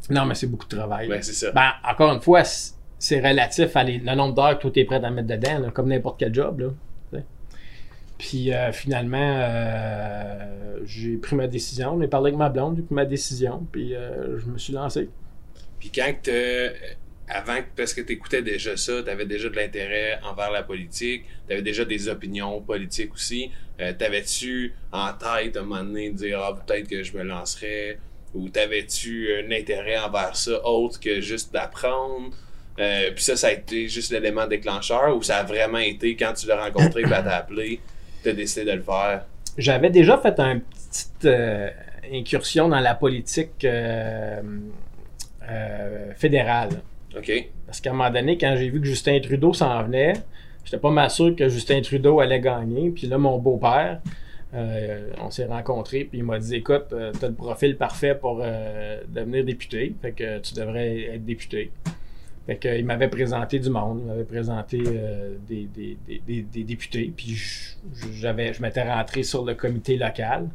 [0.09, 1.07] Non, mais c'est beaucoup de travail.
[1.09, 1.51] ben c'est ça.
[1.51, 2.43] Ben, encore une fois,
[2.97, 5.69] c'est relatif à les- le nombre d'heures que toi, es prêt à mettre dedans, là,
[5.71, 6.59] comme n'importe quel job.
[6.61, 6.73] Là, tu.
[8.17, 11.99] Puis euh, finalement, euh, j'ai pris ma décision.
[11.99, 15.09] J'ai parlé avec ma blonde, j'ai ma décision, puis euh, je me suis lancé.
[15.79, 16.29] Puis quand que
[16.69, 16.75] t'as-
[17.27, 21.25] avant, parce que tu écoutais déjà ça, tu avais déjà de l'intérêt envers la politique,
[21.47, 23.51] tu avais déjà des opinions politiques aussi.
[23.97, 27.97] T'avais-tu en tête à un moment donné de dire ah, peut-être que je me lancerais
[28.35, 32.29] ou t'avais-tu un intérêt envers ça autre que juste d'apprendre?
[32.77, 36.45] Puis ça, ça a été juste l'élément déclencheur ou ça a vraiment été quand tu
[36.47, 37.81] l'as rencontré et t'a appelé,
[38.33, 39.25] décidé de le faire?
[39.57, 41.69] J'avais déjà fait une petite euh,
[42.11, 44.41] incursion dans la politique euh,
[45.49, 46.81] euh, fédérale.
[47.17, 47.31] OK?
[47.65, 50.13] Parce qu'à un moment donné, quand j'ai vu que Justin Trudeau s'en venait,
[50.63, 52.89] j'étais pas mal sûr que Justin Trudeau allait gagner.
[52.89, 54.01] Puis là, mon beau-père,
[54.53, 58.39] euh, on s'est rencontrés, puis il m'a dit Écoute, tu as le profil parfait pour
[58.41, 61.71] euh, devenir député, fait que tu devrais être député.
[62.45, 66.41] Fait que, il m'avait présenté du monde, il m'avait présenté euh, des, des- des- des-
[66.43, 67.75] des députés, puis je-
[68.13, 70.47] j'avais, je m'étais rentré sur le comité local.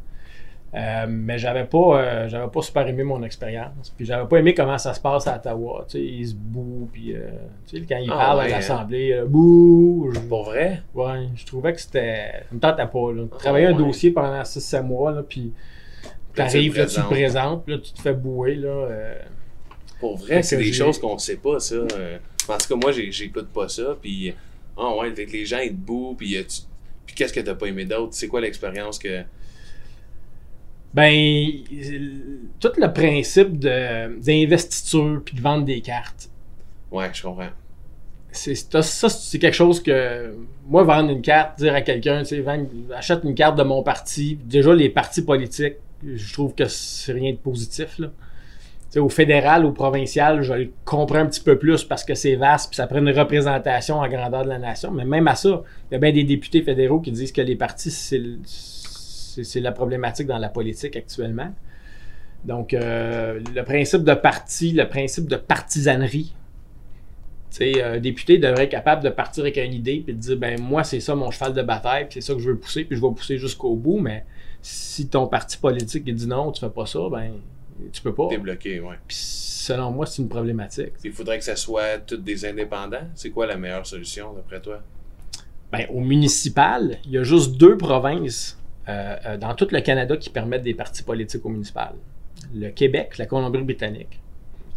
[0.72, 3.92] Euh, mais j'avais pas, euh, j'avais pas super aimé mon expérience.
[3.96, 5.84] Puis j'avais pas aimé comment ça se passe à Ottawa.
[5.88, 7.28] Tu sais, ils se bouent, puis euh,
[7.66, 10.12] tu sais, quand ils Ah parlent ouais, à l'Assemblée, bouh!
[10.14, 10.82] je- Pour vrai?
[10.94, 12.44] Ouais, je trouvais que c'était.
[12.50, 13.12] Ça me tentait pas.
[13.12, 13.24] Là.
[13.36, 13.78] Travailler un ouais.
[13.78, 15.52] dossier pendant 6-7 mois, là, puis
[16.36, 17.64] t'arrives, là, tu le présentes.
[17.64, 18.54] puis là, tu te fais bouer.
[18.54, 18.86] Là,
[20.00, 21.74] Pour vrai, c'est des choses qu'on sait pas, ça.
[21.74, 23.96] Euh, en tout cas, moi, j'écoute pas ça.
[24.00, 24.32] Puis,
[24.76, 26.14] ah ouais, fait que les gens, ils te bouent.
[26.16, 26.62] Puis, euh, tu-
[27.06, 28.14] puis qu'est-ce que t'as pas aimé d'autre?
[28.14, 29.22] C'est quoi l'expérience que.
[30.92, 31.46] Ben,
[32.58, 36.28] tout le principe d'investiture puis de vendre des cartes.
[36.90, 37.50] Ouais, je comprends.
[38.32, 40.34] c'est ça, c'est quelque chose que
[40.66, 42.44] moi vendre une carte dire à quelqu'un tu sais
[42.94, 45.74] achète une carte de mon parti déjà les partis politiques
[46.04, 48.12] je trouve que c'est rien de positif là
[48.96, 52.70] au fédéral au provincial je le comprends un petit peu plus parce que c'est vaste
[52.70, 54.90] puis ça prend une représentation en grandeur de la nation.
[54.90, 57.56] Mais même à ça il y a bien des députés fédéraux qui disent que les
[57.56, 61.54] partis c'est la problématique dans la politique actuellement.
[62.44, 66.34] Donc euh, le principe de parti le principe de partisanerie
[67.50, 70.60] sais, un député devrait être capable de partir avec une idée puis de dire ben
[70.60, 72.96] moi c'est ça mon cheval de bataille puis c'est ça que je veux pousser puis
[72.96, 74.24] je vais pousser jusqu'au bout mais
[74.62, 77.32] si ton parti politique dit non tu fais pas ça ben
[77.92, 78.96] tu peux pas T'es bloqué, ouais.
[79.06, 83.06] puis selon moi c'est une problématique Il faudrait que ça soit tous des indépendants.
[83.14, 84.80] C'est quoi la meilleure solution, d'après toi?
[85.72, 88.58] ben, au municipal il y a juste deux provinces
[88.88, 91.92] euh, euh, dans tout le Canada qui permettent des partis politiques au municipal
[92.54, 94.20] le Québec la Colombie-Britannique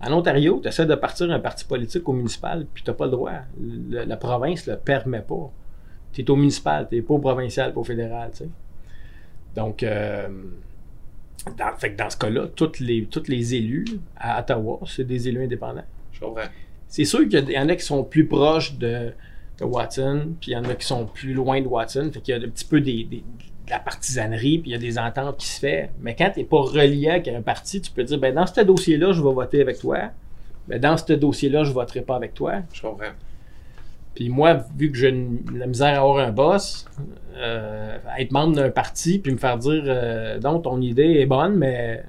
[0.06, 3.06] en Ontario, tu essaies de partir un parti politique au municipal, puis tu n'as pas
[3.06, 3.32] le droit.
[3.90, 5.50] Le- la province ne le permet pas.
[6.12, 8.30] Tu es au municipal, tu n'es pas au provincial, pas au fédéral.
[8.32, 8.50] tu sais.
[9.56, 10.28] Donc, euh,
[11.58, 13.86] dans, fait que dans ce cas-là, tous les, tous les élus
[14.18, 15.84] à Ottawa, c'est des élus indépendants.
[16.12, 16.42] Je comprends.
[16.88, 19.12] C'est sûr qu'il y en a qui sont plus proches de,
[19.60, 22.10] de Watson, puis il y en a qui sont plus loin de Watson.
[22.14, 23.18] Fait qu'il y a un petit peu des, des-
[23.66, 25.88] de la partisanerie, puis il y a des ententes qui se font.
[26.02, 28.60] Mais quand tu n'es pas relié avec un parti, tu peux dire ben, dans ce
[28.62, 30.12] dossier-là, je vais voter avec toi.
[30.68, 32.56] Mais dans ce dossier-là, je ne voterai pas avec toi.
[32.74, 33.12] Je comprends.
[34.16, 35.12] Puis moi, vu que j'ai
[35.54, 36.86] la misère à avoir un boss,
[37.36, 42.04] euh, être membre d'un parti, puis me faire dire euh, ton idée est bonne, mais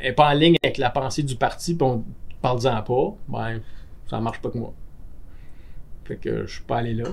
[0.00, 2.04] elle n'est pas en ligne avec la pensée du parti, puis on
[2.42, 3.60] parle-en pas, ben
[4.08, 4.74] ça marche pas que moi.
[6.04, 7.08] Fait que je suis pas allé là.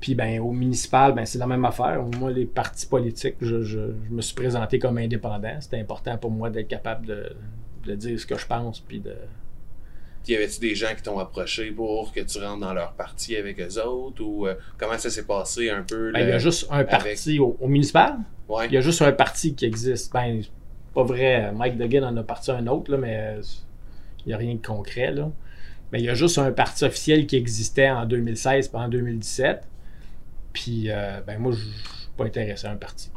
[0.00, 2.02] Puis ben au municipal, ben c'est la même affaire.
[2.18, 5.56] Moi, les partis politiques, je, je- je me suis présenté comme indépendant.
[5.60, 7.36] C'était important pour moi d'être capable de,
[7.86, 9.14] de dire ce que je pense, puis de.
[10.24, 13.36] Puis y avait-tu des gens qui t'ont approché pour que tu rentres dans leur parti
[13.36, 14.22] avec eux autres?
[14.24, 16.10] Ou euh, comment ça s'est passé un peu?
[16.12, 18.16] Ben, il y a juste un avec- parti au- au municipal.
[18.48, 18.66] Ouais.
[18.66, 20.12] Il y a juste un parti qui existe.
[20.12, 20.50] Ben, c'est
[20.94, 21.52] pas vrai.
[21.52, 23.42] Mike Duggan en a parti un autre, là, mais euh,
[24.24, 25.12] il n'y a rien de concret.
[25.12, 25.30] Là.
[25.92, 29.62] Mais il y a juste un parti officiel qui existait en 2016 et en 2017.
[30.52, 33.10] Puis, euh, ben, moi, je je suis pas intéressé à un parti.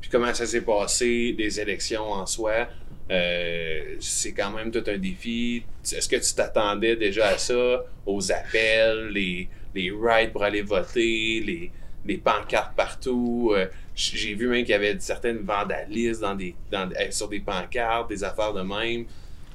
[0.00, 2.68] Puis comment ça s'est passé, des élections en soi?
[3.10, 5.62] Euh, c'est quand même tout un défi.
[5.82, 7.84] Est-ce que tu t'attendais déjà à ça?
[8.06, 11.70] Aux appels, les, les rides pour aller voter, les,
[12.06, 13.52] les pancartes partout?
[13.54, 17.40] Euh, J'ai vu même qu'il y avait certaines vandalismes dans des, dans, euh, sur des
[17.40, 19.04] pancartes, des affaires de même.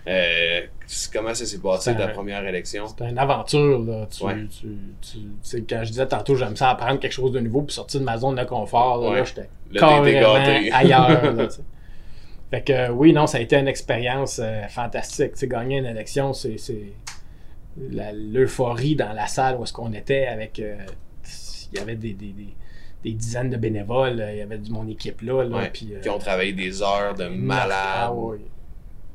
[0.07, 0.61] Euh,
[1.11, 2.85] comment ça s'est passé ta un- première élection?
[2.87, 3.79] C'est une aventure.
[3.83, 4.07] Là.
[4.15, 4.35] Tu, Ouais.
[4.49, 4.67] tu,
[5.01, 7.73] tu- tu sais, quand je disais tantôt, j'aime ça apprendre quelque chose de nouveau puis
[7.75, 9.01] sortir de ma zone de confort.
[9.03, 9.17] Là, Ouais.
[9.19, 10.35] là, j'étais carrément
[10.71, 11.33] ailleurs.
[11.35, 11.47] là.
[12.51, 15.33] fait que euh, oui, non, ça a été une expérience euh, fantastique.
[15.33, 16.55] Tu sais, gagner une élection, c'est
[17.77, 20.59] l'euphorie dans la salle où est-ce qu'on était avec.
[20.59, 20.77] euh,
[21.71, 22.55] il y avait des, des- des-
[23.03, 25.43] des dizaines de bénévoles, il y avait de mon équipe là.
[25.45, 27.71] là, Ouais, puis, euh, Qui ont travaillé des heures de malade.
[28.09, 28.39] Ah, ouais.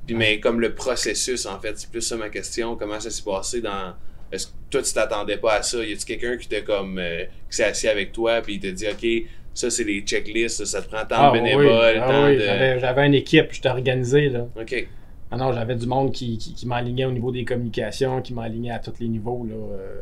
[0.06, 2.76] Puis, mais comme le processus, en fait, c'est plus ça ma question.
[2.76, 3.92] Comment ça s'est passé dans.
[4.32, 5.84] Est-ce que toi, tu t'attendais pas à ça?
[5.84, 6.98] Y a-tu quelqu'un qui t'a comme.
[6.98, 10.64] euh, qui s'est assis avec toi, puis il t'a dit, OK, ça, c'est les checklists,
[10.64, 12.78] ça, te prend tant Ah, de oui, bénévoles, ah tant oui, de.
[12.78, 14.28] j'avais- une équipe, j'étais organisé.
[14.28, 14.46] Là.
[14.60, 14.88] OK.
[15.30, 18.94] Ah non, j'avais du monde qui, qui, au niveau des communications, qui m'alignait à tous
[19.00, 19.44] les niveaux.
[19.48, 20.00] Là, euh,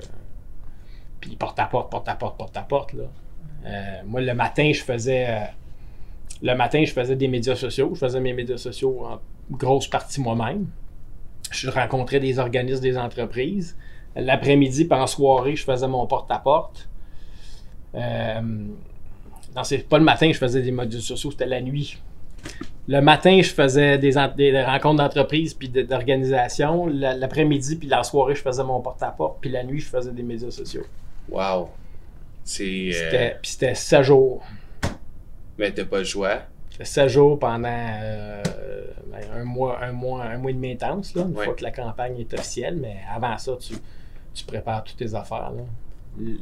[1.21, 2.93] puis porte à porte, porte à porte, porte à porte.
[2.95, 3.05] Là.
[3.67, 5.27] Euh, moi, le matin, je faisais.
[5.29, 5.39] euh,
[6.43, 7.91] le matin, je faisais des médias sociaux.
[7.95, 9.21] Je faisais mes médias sociaux en
[9.55, 10.67] grosse partie moi-même.
[11.51, 13.77] Je rencontrais des organismes, des entreprises.
[14.17, 16.89] L'après-midi, puis en soirée, je faisais mon porte-à-porte.
[17.95, 18.41] Euh,
[19.57, 21.99] non, c'est pas le matin que je faisais des médias sociaux, c'était la nuit.
[22.89, 26.87] Le matin, je faisais des, des rencontres d'entreprise puis d'organisation.
[26.89, 29.39] La- L'après-midi puis la soirée, je faisais mon porte-à-porte.
[29.41, 30.83] Puis la nuit, je faisais des médias sociaux.
[31.29, 31.69] Wow.
[32.43, 32.91] C'est.
[32.93, 34.43] euh, Puis c'était 7 jours.
[35.57, 36.39] ben, t'as pas le choix.
[36.71, 38.43] C'était 7 jours pendant euh,
[39.07, 41.45] ben, un, mois, un, mois, un mois et demi intense, là, une Ouais.
[41.45, 42.77] fois que la campagne est officielle.
[42.81, 43.75] Mais avant ça, tu,
[44.35, 45.53] tu prépares toutes tes affaires.
[45.57, 45.63] Là.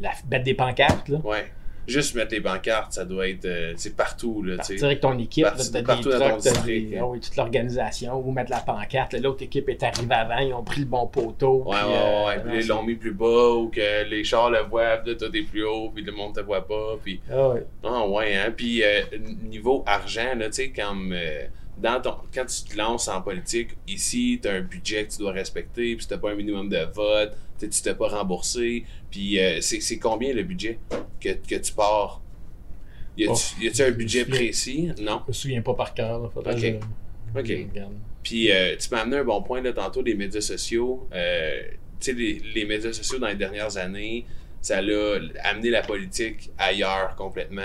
[0.00, 1.18] La bête des pancartes, là.
[1.22, 1.44] Ouais.
[1.86, 3.44] Juste mettre les pancartes, ça doit être.
[3.46, 4.84] euh, c'est partout, là, Partir sais.
[4.84, 7.04] avec ton équipe, Parti- là, t'as des partout trucks, t'as des- hein.
[7.06, 9.14] oui, toute l'organisation, ou mettre la pancarte.
[9.14, 11.64] L'autre équipe est arrivée avant, ils ont pris le bon poteau.
[11.66, 12.40] Ouais, puis, ouais, euh, ouais.
[12.40, 15.18] Puis là, ils l'ont mis plus bas ou que les chars le voient, puis là,
[15.18, 17.20] toi, t'es plus haut, puis le monde te voit pas, puis.
[17.30, 17.66] Ah ouais.
[17.82, 18.52] Ah ouais, hein.
[18.56, 19.00] Puis euh,
[19.42, 21.44] niveau argent, là, tu sais, comme euh,
[21.78, 25.18] dans ton, quand tu te lances en politique, ici, tu as un budget que tu
[25.18, 28.84] dois respecter, puis si t'as pas un minimum de vote, tu tu t'es pas remboursé.
[29.10, 30.78] Puis euh, c'est c'est combien le budget
[31.20, 32.20] que, que tu pars?
[33.16, 34.36] Y a-tu Oh, un budget souviens.
[34.36, 34.88] précis?
[35.00, 35.22] Non?
[35.24, 36.32] Je me souviens pas par cœur.
[36.34, 36.44] Ok.
[36.56, 36.74] je-
[37.38, 37.46] Ok.
[37.46, 37.80] je.
[38.22, 41.08] Puis euh, tu m'as amené un bon point là, tantôt des médias sociaux.
[41.12, 41.62] Euh,
[41.98, 44.24] tu sais, les, les médias sociaux dans les dernières années,
[44.60, 47.62] ça l'a amené la politique ailleurs complètement.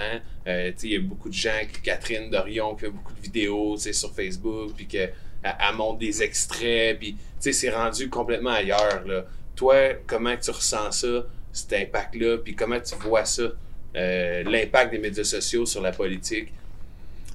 [0.47, 4.13] Euh, il y a beaucoup de gens, Catherine Dorion, qui fait beaucoup de vidéos sur
[4.13, 9.03] Facebook, puis qu'elle elle montre des extraits, puis c'est rendu complètement ailleurs.
[9.05, 9.25] Là.
[9.55, 13.43] Toi, comment tu ressens ça, cet impact-là, puis comment tu vois ça,
[13.95, 16.53] euh, l'impact des médias sociaux sur la politique?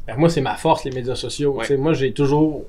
[0.06, 1.52] Ben, moi, c'est ma force, les médias sociaux.
[1.52, 1.76] Ouais.
[1.76, 2.64] Moi, j'ai toujours.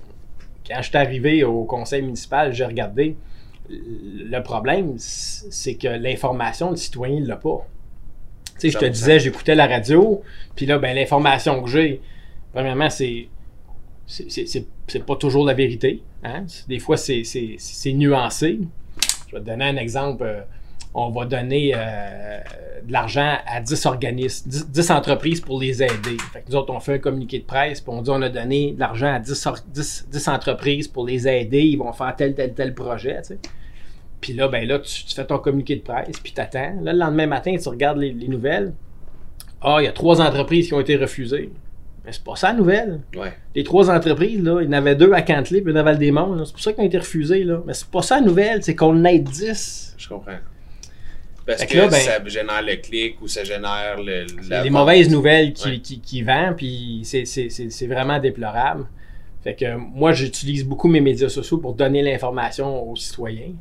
[0.67, 3.15] Quand je suis arrivé au conseil municipal, j'ai regardé.
[3.69, 7.65] Le problème, c'est que l'information, le citoyen ne l'a pas.
[8.59, 8.89] Tu sais, je te 100%.
[8.91, 10.21] disais, j'écoutais la radio,
[10.55, 12.01] puis là, ben, l'information que j'ai,
[12.53, 13.27] premièrement, c'est.
[14.07, 14.65] c'est-
[15.05, 16.01] pas toujours la vérité.
[16.23, 16.45] hein.
[16.67, 17.23] Des fois, c'est-
[17.93, 18.59] nuancé.
[19.29, 20.45] Je vais te donner un exemple.
[20.93, 22.39] On va donner euh,
[22.85, 26.17] de l'argent à 10 organismes, 10, 10 entreprises pour les aider.
[26.33, 28.29] Fait que nous autres, on fait un communiqué de presse, puis on dit on a
[28.29, 32.13] donné de l'argent à 10, or- 10, 10 entreprises pour les aider, ils vont faire
[32.15, 33.21] tel, tel, tel projet.
[33.21, 33.39] tu sais.
[34.19, 36.75] Puis là, ben là, tu, tu fais ton communiqué de presse, puis t'attends.
[36.83, 38.73] Là, le lendemain matin, tu regardes les, les nouvelles.
[39.61, 41.51] Ah, il y a trois entreprises qui ont été refusées.
[42.03, 43.01] Mais c'est pas ça la nouvelle.
[43.15, 43.31] Ouais.
[43.55, 46.45] Les trois entreprises, là, il y en avait deux à Cantley puis une à Val-des-Monts.
[46.45, 47.43] C'est pour ça qu'ils ont été refusés.
[47.43, 47.61] Là.
[47.65, 49.95] Mais c'est pas ça la nouvelle, c'est qu'on en ait 10.
[49.97, 50.37] Je comprends.
[51.57, 54.69] Parce que, que là, ben- ça génère le clic ou ça génère le, la les
[54.69, 54.79] vente.
[54.79, 55.79] mauvaises nouvelles qui, Ouais.
[55.79, 56.01] qui,
[56.57, 58.87] puis c'est- vraiment déplorable.
[59.43, 63.53] Fait que moi, j'utilise beaucoup mes médias sociaux pour donner l'information aux citoyens.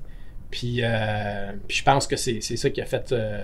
[0.51, 3.13] Puis, euh, puis je pense que c'est ça qui a fait.
[3.13, 3.43] euh,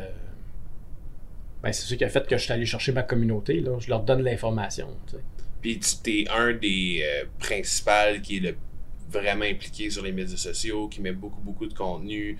[1.62, 3.60] ben, c'est ça qui a fait que je suis allé chercher ma communauté.
[3.60, 3.78] Là.
[3.78, 4.88] Je leur donne l'information.
[5.06, 5.22] tu sais.
[5.62, 8.56] Puis tu t'es un des euh, principaux qui est le
[9.10, 12.36] vraiment impliqué sur les médias sociaux, qui met beaucoup, beaucoup de contenu.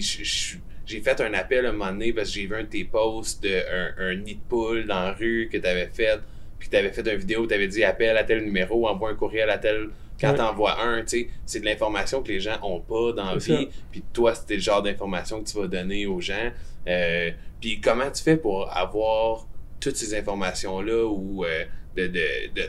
[0.00, 3.42] J'ai fait un appel un moment donné parce que j'ai vu un de tes posts
[3.42, 6.18] de un, un nid de poule dans la rue que tu avais fait,
[6.58, 9.10] puis tu avais fait une vidéo où tu avais dit appelle à tel numéro, envoie
[9.10, 9.88] un courriel à tel.
[10.20, 10.36] Quand Ouais.
[10.36, 13.68] t'envoies un, tu sais, c'est de l'information que les gens ont pas dans la vie.
[13.90, 16.52] Puis toi, c'était le genre d'information que tu vas donner aux gens.
[16.86, 17.30] Euh,
[17.60, 19.48] puis comment tu fais pour avoir
[19.80, 21.64] toutes ces informations-là ou euh,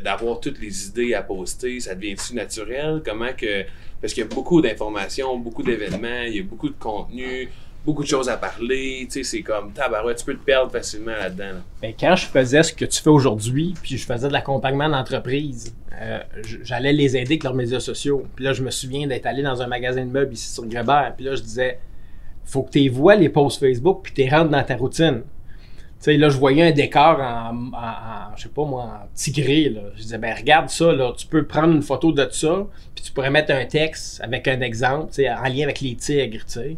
[0.03, 1.79] d'avoir toutes les idées à poster?
[1.79, 3.01] Ça devient-tu naturel?
[3.05, 3.63] Comment que.
[4.01, 7.49] Parce qu'il y a beaucoup d'informations, beaucoup d'événements, il y a beaucoup de contenu,
[7.85, 9.07] beaucoup de choses à parler.
[9.09, 11.53] Tu sais, c'est comme tabarouette, tu peux te perdre facilement là-dedans.
[11.53, 11.61] là.
[11.81, 15.73] Ben, quand je faisais ce que tu fais aujourd'hui, puis je faisais de l'accompagnement d'entreprise,
[16.01, 16.19] euh,
[16.63, 18.25] j'allais les aider avec leurs médias sociaux.
[18.35, 21.13] Puis là, je me souviens d'être allé dans un magasin de meubles ici sur Grébert,
[21.15, 21.79] puis là, je disais,
[22.43, 25.23] faut que tu vois les posts Facebook, puis tu rentres dans ta routine.
[26.05, 29.07] Tu sais, là, je voyais un décor en, en- en- je sais pas moi, en
[29.15, 29.81] tigré, là.
[29.95, 33.11] Je disais, ben, regarde ça, là, tu peux prendre une photo de ça, puis tu
[33.11, 36.53] pourrais mettre un texte avec un exemple, tu sais, en lien avec les tigres, tu
[36.53, 36.77] sais.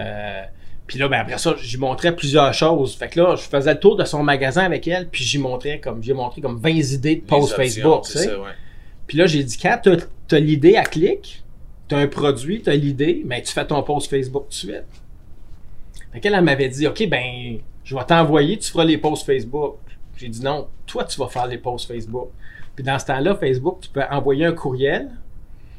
[0.00, 0.42] Euh,
[0.88, 2.96] puis là, ben après ça, j'y montrais plusieurs choses.
[2.96, 5.78] Fait que là, je faisais le tour de son magasin avec elle, puis j'y montrais
[5.80, 8.04] comme j'ai montré comme 20 idées de posts Facebook.
[8.06, 8.24] tu sais.
[9.06, 11.44] Puis là, j'ai dit quand t'as as, l'idée à clic,
[11.88, 14.84] t'as un produit, t'as l'idée, mais tu fais ton post Facebook tout de suite.
[16.18, 19.76] Fait qu'elle, elle m'avait dit OK, ben, je vais t'envoyer, tu feras les posts Facebook.
[20.16, 22.30] J'ai dit non, toi, tu vas faire les posts Facebook.
[22.74, 25.10] Puis dans ce temps-là, Facebook, tu peux envoyer un courriel.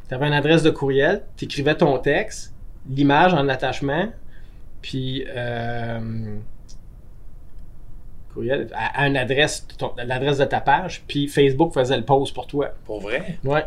[0.07, 2.53] Tu avais une adresse de courriel, tu écrivais ton texte,
[2.89, 4.07] l'image en attachement,
[4.81, 6.37] puis euh,
[8.33, 9.67] courriel à, à une adresse,
[10.05, 12.69] l'adresse de ta page, puis Facebook faisait le post pour toi.
[12.85, 13.39] Pour vrai?
[13.43, 13.65] Ouais.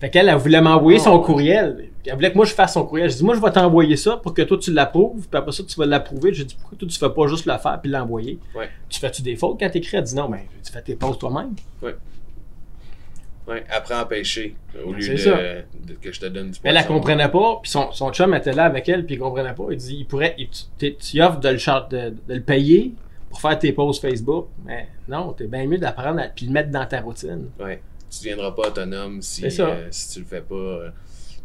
[0.00, 1.89] Fait qu'elle, elle voulait m'envoyer Oh, son courriel.
[2.06, 3.10] Elle voulait que moi je fasse son courriel.
[3.10, 5.62] Je dis, moi je vais t'envoyer ça pour que toi tu l'approuves, puis après ça
[5.64, 6.32] tu vas l'approuver.
[6.32, 8.38] J'ai dit, pourquoi toi tu fais pas juste le faire puis l'envoyer?
[8.54, 8.68] Ouais.
[8.88, 9.96] Tu fais-tu des fautes quand t'écris?
[9.98, 11.54] Elle dit, non, ben tu fais tes posts toi-même.
[11.82, 13.64] Ouais.
[13.68, 14.54] Apprends à pêcher
[14.86, 16.94] au lieu de, que je te donne du Elle, elle poisson.
[17.00, 19.64] comprenait pas, puis son, son chum était là avec elle, puis il comprenait pas.
[19.72, 20.48] Il dit, il pourrait, il-
[20.96, 22.94] tu, offres de le, char- de, de le payer
[23.28, 26.70] pour faire tes posts Facebook, mais non, t'es bien mieux d'apprendre à puis le mettre
[26.70, 27.48] dans ta routine.
[27.58, 27.82] Ouais.
[28.08, 30.54] Tu deviendras pas autonome si, euh, si tu le fais pas.
[30.54, 30.90] euh.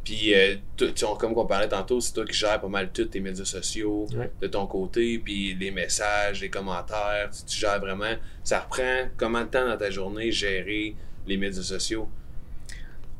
[0.05, 3.05] Puis, euh, tu- tu- comme on parlait tantôt, c'est toi qui gères pas mal tous
[3.05, 4.29] tes médias sociaux Ouais.
[4.39, 8.13] de ton côté, puis les messages, les commentaires, tu, tu gères vraiment.
[8.43, 10.95] Ça reprend combien de temps dans ta journée gérer
[11.27, 12.07] les médias sociaux?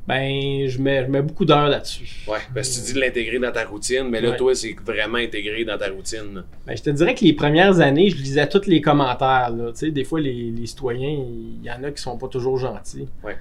[0.08, 2.24] Ben, je mets, je mets beaucoup d'heures là-dessus.
[2.28, 4.38] Ouais, parce que tu dis de l'intégrer dans ta routine, mais là, Ouais.
[4.38, 6.44] toi, c'est vraiment intégré dans ta routine.
[6.68, 9.50] Ben, je te dirais que les premières années, je lisais tous les commentaires.
[9.50, 9.72] Là.
[9.72, 12.60] Tu sais, des fois, les, les citoyens, il y en a qui sont pas toujours
[12.60, 13.08] gentils.
[13.24, 13.36] Ouais.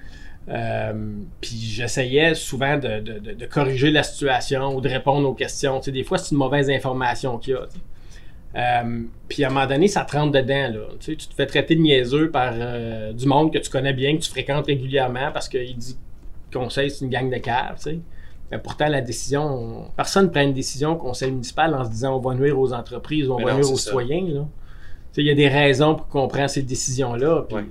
[0.47, 0.93] Euh,
[1.41, 5.79] puis j'essayais souvent de, de- de- de corriger la situation ou de répondre aux questions.
[5.79, 7.65] Tu sais, des fois, c'est une mauvaise information qu'il y a.
[7.65, 7.79] tu sais.
[8.57, 10.69] Euh, puis à un moment donné, ça te rentre dedans.
[10.71, 10.79] Là.
[10.99, 13.91] Tu, sais, tu te fais traiter de niaiseux par euh, du monde que tu connais
[13.93, 15.97] bien, que tu fréquentes régulièrement parce qu'il dit
[16.53, 17.83] conseil, c'est une gang de caves.
[18.51, 22.15] Mais pourtant, la décision, personne ne prend une décision au conseil municipal en se disant
[22.15, 23.85] on va nuire aux entreprises ou on Mais va non, nuire aux ça.
[23.85, 24.45] citoyens.
[25.17, 27.45] Il y a des raisons pour qu'on prenne ces décisions-là.
[27.47, 27.65] puis Ouais.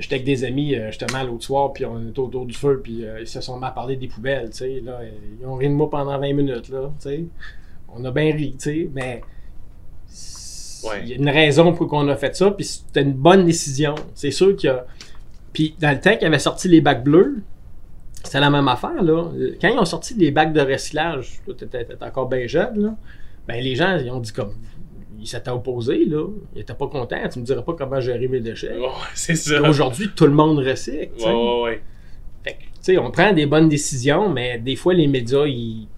[0.00, 3.04] J'étais avec des amis euh, justement l'autre soir, puis on était autour du feu, puis
[3.04, 4.50] euh, ils se sont mis à parler des poubelles.
[4.50, 5.00] tu sais, Là,
[5.40, 6.68] ils ont ri de moi pendant 20 minutes.
[6.68, 7.24] Là, tu sais.
[7.94, 9.22] on a bien ri, tu sais, mais
[10.84, 11.00] Ouais.
[11.02, 13.96] il y a une raison pour qu'on a fait ça, puis c'était une bonne décision.
[14.14, 14.86] C'est sûr qu'il y a.
[15.52, 17.38] Puis dans le temps qu'ils avaient sorti les bacs bleus,
[18.22, 19.02] c'était la même affaire.
[19.02, 19.24] Là.
[19.60, 22.94] Quand ils ont sorti les bacs de recyclage, t'étais t'étais encore bien jeune, là,
[23.48, 24.54] ben, les gens ils ont dit comme.
[25.20, 26.26] Ils s'étaient opposés, là.
[26.54, 27.28] Ils étaient pas contents.
[27.32, 28.76] Tu me dirais pas comment gérer mes déchets.
[29.14, 29.60] C'est ça.
[29.68, 31.10] Aujourd'hui, tout le monde recycle.
[31.20, 31.82] ouais, ouais.
[32.44, 35.88] Fait que, tu sais, on prend des bonnes décisions, mais des fois, les médias, ils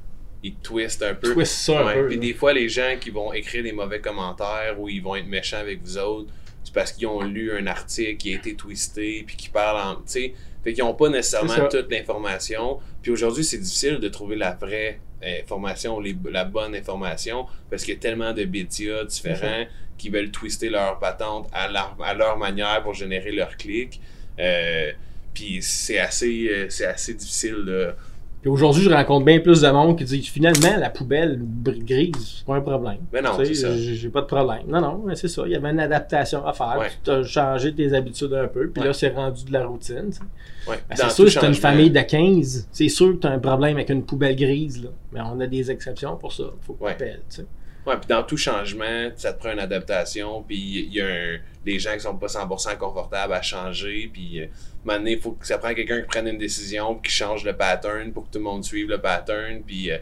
[0.42, 1.34] Ils twistent un peu.
[1.34, 2.06] twistent ça un peu.
[2.06, 2.20] Puis là.
[2.22, 5.58] des fois, les gens qui vont écrire des mauvais commentaires ou ils vont être méchants
[5.58, 6.30] avec vous autres,
[6.64, 9.94] c'est parce qu'ils ont lu un article qui a été twisté puis qui parle en.
[9.96, 12.78] Tu sais, fait qu'ils n'ont pas nécessairement toute l'information.
[13.02, 17.94] Puis aujourd'hui, c'est difficile de trouver la vraie information, les- la bonne information, parce qu'il
[17.94, 19.64] y a tellement de médias différents
[19.98, 24.00] qui veulent twister leur patente à leur, à leur manière pour générer leur clic.
[24.38, 24.92] Euh,
[25.34, 27.92] puis c'est assez, euh, c'est assez difficile de
[28.40, 31.38] Puis aujourd'hui, je rencontre bien plus de monde qui dit finalement, la poubelle
[31.84, 32.96] grise, c'est pas un problème.
[33.12, 33.76] Mais non, Tu c'est ça.
[33.76, 34.62] J'ai pas de problème.
[34.66, 35.42] Non, non, mais c'est ça.
[35.44, 36.76] Il y avait une adaptation à faire.
[36.78, 36.88] Ouais.
[37.04, 38.88] Tu as changé tes habitudes un peu, puis Ouais.
[38.88, 40.10] là, c'est rendu de la routine.
[40.10, 40.70] tu.
[40.70, 40.76] Ouais.
[40.88, 43.76] Ben, c'est sûr, si t'as une famille de 15, c'est sûr que t'as un problème
[43.76, 44.90] avec une poubelle grise, là.
[45.12, 46.44] Mais on a des exceptions pour ça.
[46.62, 47.42] Faut que tu tu.
[47.86, 51.38] Ouais, puis dans tout changement, ça te prend une adaptation, puis il y a un,
[51.64, 54.46] des gens qui sont pas 100% confortables à changer, puis euh,
[54.84, 58.12] donné, il faut que ça prend quelqu'un qui prenne une décision, qui change le pattern
[58.12, 59.98] pour que tout le monde suive le pattern, puis euh,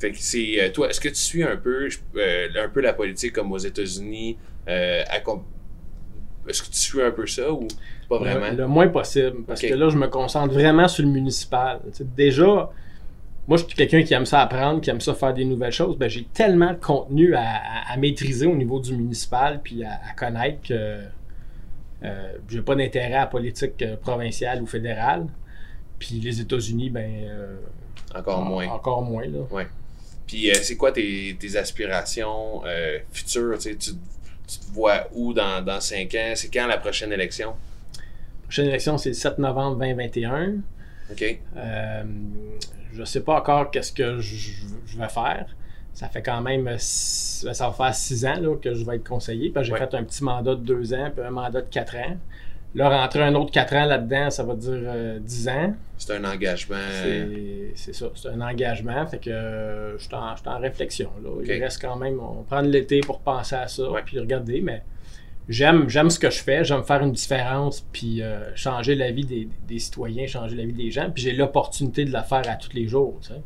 [0.00, 3.32] fait que c'est euh, toi, est-ce que tu suis un peu un peu la politique
[3.32, 4.36] comme aux États-Unis
[6.48, 7.68] est-ce que tu suis un peu ça ou
[8.08, 8.50] pas vraiment?
[8.50, 9.44] Le, le moins possible.
[9.46, 11.80] Parce que là, je me concentre vraiment sur le municipal.
[12.16, 12.70] Déjà,
[13.48, 15.96] moi, je suis quelqu'un qui aime ça apprendre, qui aime ça faire des nouvelles choses.
[15.98, 19.92] Ben, j'ai tellement de contenu à, à- à maîtriser au niveau du municipal puis à,
[20.08, 21.00] à connaître que
[22.04, 25.26] euh, j'ai pas d'intérêt à la politique euh, provinciale ou fédérale.
[25.98, 27.10] Puis les États-Unis, ben.
[27.28, 27.56] euh,
[28.14, 28.68] Encore moins.
[28.68, 29.40] Encore moins, là.
[30.26, 32.62] Puis euh, c'est quoi tes, tes aspirations
[33.12, 33.58] futures?
[33.58, 36.32] Tu, tu, te vois où dans, dans 5 ans?
[36.34, 37.50] C'est quand la prochaine élection?
[37.96, 40.54] La prochaine élection, c'est le 7 novembre 2021.
[41.12, 41.40] OK?
[41.56, 42.02] Euh,
[42.92, 44.52] je sais pas encore qu'est-ce que je,
[44.86, 45.46] je vais faire.
[45.94, 49.06] Ça fait quand même six- ça va faire six ans là, que je vais être
[49.08, 49.52] conseiller.
[49.62, 49.78] J'ai Ouais.
[49.78, 52.16] fait un petit mandat de deux ans, puis un mandat de quatre ans.
[52.74, 55.74] Là, rentrer un autre quatre ans là-dedans, ça va dire euh, dix ans.
[55.98, 56.76] C'est un engagement.
[57.02, 59.06] C'est c'est ça, c'est un engagement.
[59.06, 61.10] Fait que euh, je suis en, je suis en réflexion.
[61.22, 61.28] Là.
[61.44, 64.00] Il reste quand même, on prend l'été pour penser à ça, Ouais.
[64.04, 64.82] puis regarder, mais
[65.48, 69.24] j'aime j'aime ce que je fais, j'aime faire une différence, puis euh, changer la vie
[69.24, 72.56] des, des citoyens, changer la vie des gens, puis j'ai l'opportunité de la faire à
[72.56, 73.18] tous les jours.
[73.22, 73.40] tu sais.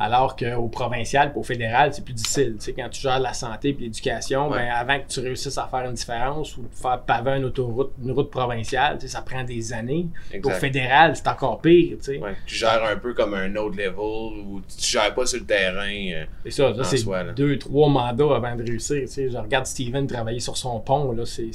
[0.00, 2.54] Alors qu'au provincial, au fédéral, c'est plus difficile.
[2.58, 4.58] Tu sais, quand tu gères la santé et l'éducation, Ouais.
[4.58, 8.12] ben, avant que tu réussisses à faire une différence ou faire paver une autoroute, une
[8.12, 10.06] route provinciale, tu sais, ça prend des années.
[10.44, 11.96] Au fédéral, c'est encore pire.
[11.98, 12.18] tu sais.
[12.18, 15.46] Ouais, tu gères un peu comme un autre level où tu gères pas sur le
[15.46, 15.88] terrain.
[15.88, 19.00] euh, C'est ça, En c'est deux, trois mandats avant de réussir.
[19.00, 19.30] tu sais.
[19.30, 21.50] Je regarde Steven travailler sur son pont, là, c'est.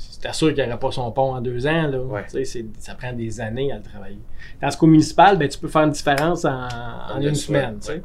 [0.00, 1.86] C'est- C'était sûr qu'il n'y aurait pas son pont en deux ans.
[1.88, 1.98] Là.
[1.98, 2.24] Ouais.
[2.78, 4.18] Ça prend des années à le travailler.
[4.60, 6.68] Tandis qu'au municipal, ben, tu peux faire une différence en,
[7.20, 7.78] une semaine.
[7.88, 8.02] ouais.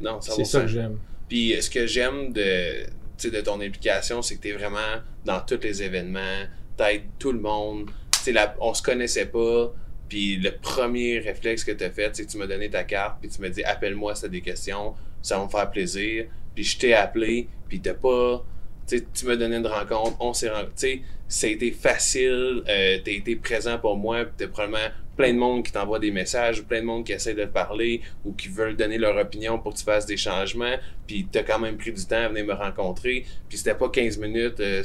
[0.00, 0.98] Non, ça C'est ça que j'aime.
[1.28, 2.84] Puis ce que j'aime de,
[3.30, 4.78] de ton implication, c'est que tu es vraiment
[5.24, 6.44] dans tous les événements,
[6.76, 7.90] t'aides tout le monde.
[8.26, 9.72] La- on se connaissait pas,
[10.08, 13.18] puis le premier réflexe que tu as fait, c'est que tu m'as donné ta carte,
[13.20, 16.26] puis tu m'as dit appelle-moi si tu des questions, ça va me faire plaisir.
[16.54, 18.44] Puis je t'ai appelé, puis t'as pas.
[18.86, 21.02] Tu m'as donné une rencontre, on s'est rencontrés.
[21.28, 25.64] Ça a été facile, euh, t'as été présent pour moi, t'as probablement plein de monde
[25.64, 28.76] qui t'envoie des messages, plein de monde qui essaie de te parler, ou qui veulent
[28.76, 32.04] donner leur opinion pour que tu fasses des changements, puis t'as quand même pris du
[32.04, 34.82] temps à venir me rencontrer, puis c'était pas 15 minutes euh,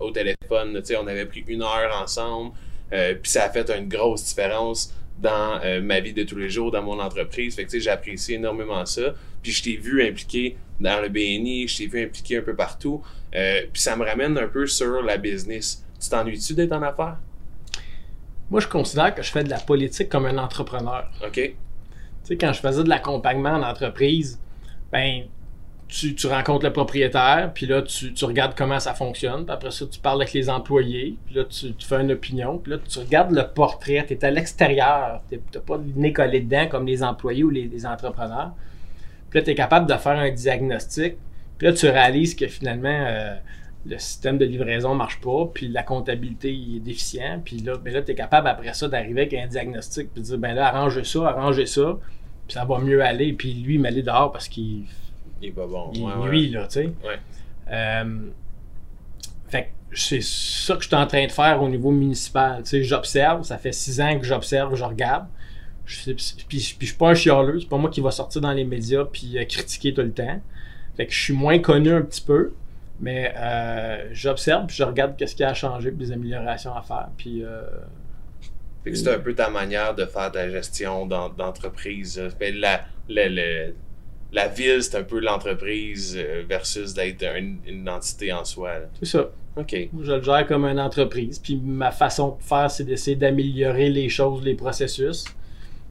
[0.00, 2.52] au téléphone, tu sais, on avait pris une heure ensemble,
[2.92, 6.48] euh, puis ça a fait une grosse différence dans euh, ma vie de tous les
[6.48, 7.54] jours, dans mon entreprise.
[7.54, 9.14] Fait que tu sais, j'apprécie énormément ça.
[9.42, 13.02] Puis je t'ai vu impliqué dans le BNI, je t'ai vu impliqué un peu partout.
[13.34, 15.84] Euh, puis ça me ramène un peu sur la business.
[16.00, 17.18] Tu t'ennuies-tu d'être en affaires?
[18.50, 21.08] Moi, je considère que je fais de la politique comme un entrepreneur.
[21.24, 21.34] OK?
[21.34, 21.54] Tu
[22.24, 24.40] sais, quand je faisais de l'accompagnement en entreprise,
[24.90, 25.24] ben,
[25.90, 29.70] tu, tu rencontres le propriétaire, puis là, tu, tu regardes comment ça fonctionne, puis après
[29.70, 32.78] ça, tu parles avec les employés, puis là, tu, tu fais une opinion, puis là,
[32.78, 36.66] tu regardes le portrait, tu es à l'extérieur, tu n'as pas le nez collé dedans
[36.68, 38.52] comme les employés ou les, les entrepreneurs.
[39.30, 41.16] Puis là, tu es capable de faire un diagnostic,
[41.58, 43.34] puis là, tu réalises que finalement, euh,
[43.86, 47.92] le système de livraison marche pas, puis la comptabilité il est déficient, puis là, ben
[47.92, 50.68] là tu es capable après ça d'arriver avec un diagnostic, puis de dire, ben là,
[50.68, 51.98] arrangez ça, arrangez ça,
[52.46, 54.84] puis ça va mieux aller, puis lui, il m'allait dehors parce qu'il
[55.40, 55.90] Il est pas bon.
[55.94, 56.28] il Ouais, ouais.
[56.30, 56.86] nuit, là, tu sais.
[56.86, 57.18] Ouais.
[57.70, 58.20] Euh,
[59.48, 62.62] fait que c'est ça que je suis en train de faire au niveau municipal.
[62.62, 65.26] Tu sais, j'observe, ça fait six ans que j'observe, je regarde.
[65.86, 68.52] Je puis, puis je suis pas un chialeux, c'est pas moi qui va sortir dans
[68.52, 70.40] les médias puis euh, critiquer tout le temps.
[70.96, 72.52] Fait que je suis moins connu un petit peu,
[73.00, 77.08] mais euh, j'observe puis je regarde qu'est-ce qui a changé, puis des améliorations à faire.
[77.16, 77.62] Puis euh,
[78.84, 82.20] Fait que c'est un peu ta manière de faire ta gestion d'en- d'entreprise.
[82.38, 83.42] Fait La, la, la,
[84.32, 86.16] la ville, c'est un peu l'entreprise
[86.48, 88.72] versus d'être une, une entité en soi.
[89.00, 89.28] c'est ça.
[89.56, 89.74] OK.
[90.00, 91.40] Je le gère comme une entreprise.
[91.40, 95.24] Puis ma façon de faire, c'est d'essayer d'améliorer les choses, les processus.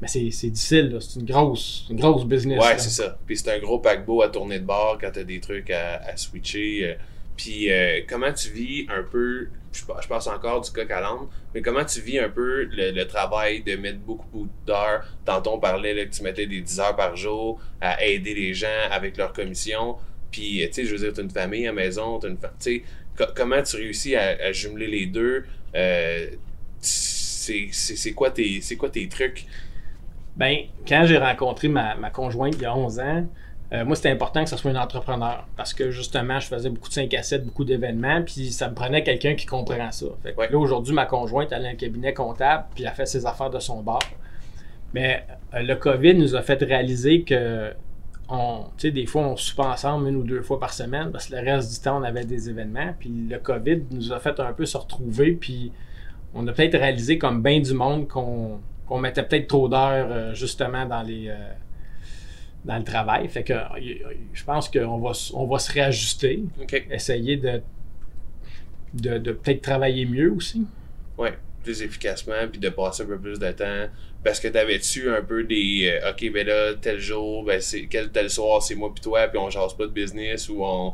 [0.02, 2.58] Mais c'est c'est difficile, c'est une grosse, une grosse business.
[2.60, 3.18] Ouais, c'est ça.
[3.26, 6.16] Puis c'est un gros paquebot à tourner de bord quand t'as des trucs à, à
[6.18, 6.86] switcher.
[6.86, 6.94] euh.
[7.36, 11.28] Puis euh, comment tu vis un peu, je, je passe encore du coq à l'âne,
[11.54, 15.06] mais comment tu vis un peu le, le travail de mettre beaucoup, beaucoup d'heures?
[15.26, 18.54] Tantôt on parlait là, que tu mettais des 10 heures par jour à aider les
[18.54, 19.96] gens avec leur commission.
[20.32, 22.38] Puis, euh, tu sais, je veux dire, t'as une famille à la maison, t'as une
[22.38, 22.84] fa- Tu sais,
[23.18, 25.44] co- comment tu réussis à, à jumeler les deux?
[25.76, 26.28] Euh,
[26.82, 29.46] c'est c'est- c'est quoi, tes- c'est quoi tes trucs?
[30.40, 33.26] Ben, quand j'ai rencontré ma, ma conjointe il y a 11 ans,
[33.72, 36.88] euh, moi, c'était important que ce soit un entrepreneur parce que justement, je faisais beaucoup
[36.88, 40.08] de 5 à 7, beaucoup d'événements, puis ça me prenait quelqu'un qui comprend ça.
[40.24, 40.50] Fait que Ouais.
[40.50, 43.60] Là, aujourd'hui, ma conjointe, elle a un cabinet comptable, puis elle fait ses affaires de
[43.60, 44.00] son bar.
[44.94, 45.24] Mais
[45.54, 47.72] euh, le COVID nous a fait réaliser que,
[48.28, 51.28] on, tu sais, des fois, on soupait ensemble une ou deux fois par semaine parce
[51.28, 52.96] que le reste du temps, on avait des événements.
[52.98, 55.72] Puis le COVID nous a fait un peu se retrouver, puis
[56.34, 58.60] on a peut-être réalisé, comme bien du monde, qu'on
[58.90, 61.30] qu'on mettait peut-être trop d'heures euh, justement dans les.
[61.30, 61.36] euh,
[62.66, 63.28] dans le travail.
[63.30, 63.64] Fait que euh,
[64.34, 66.44] je pense qu'on va, on va se réajuster,
[66.92, 67.62] essayer de,
[68.94, 70.66] de, de peut-être travailler mieux aussi.
[71.18, 73.88] Ouais, plus efficacement, puis de passer un peu plus de temps.
[74.24, 76.00] Parce que t'avais-tu un peu des.
[76.04, 79.28] euh, OK, ben là, tel jour, ben c'est quel tel soir, c'est moi puis toi,
[79.30, 80.94] puis on jase pas de business ou on.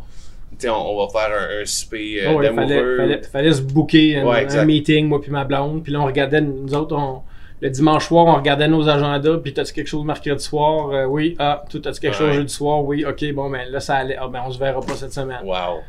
[0.64, 2.98] On, on va faire un, un souper euh, Oh, il fallait, d'amoureux.
[2.98, 5.84] fallait, fallait se booker un, Ouais, un meeting, moi puis ma blonde.
[5.84, 7.24] Puis là, on regardait, nous autres, on-
[7.62, 9.38] le dimanche soir, on regardait nos agendas.
[9.38, 10.90] Puis t'as-tu quelque chose mercredi soir?
[10.90, 11.36] Euh, oui.
[11.40, 12.84] Ah, toi, t'as-tu quelque chose jeudi soir?
[12.84, 13.06] Oui.
[13.06, 14.18] OK, bon, ben là, ça allait.
[14.20, 15.40] Ah, ben on se verra pas cette semaine.
[15.44, 15.80] Wow.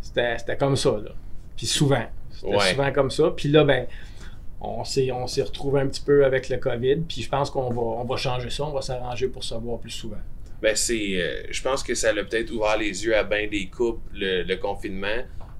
[0.00, 1.10] C'était c'était comme ça, là.
[1.56, 2.04] Puis souvent.
[2.30, 2.70] C'était Ouais.
[2.70, 3.30] souvent comme ça.
[3.36, 3.86] Puis là, ben,
[4.60, 6.96] on s'est on s'est retrouvé un petit peu avec le COVID.
[7.08, 8.64] Puis je pense qu'on va, on va changer ça.
[8.64, 10.16] On va s'arranger pour se voir plus souvent.
[10.60, 13.66] Ben c'est, euh, je pense que ça l'a peut-être ouvert les yeux à bien des
[13.66, 15.06] couples le, le confinement.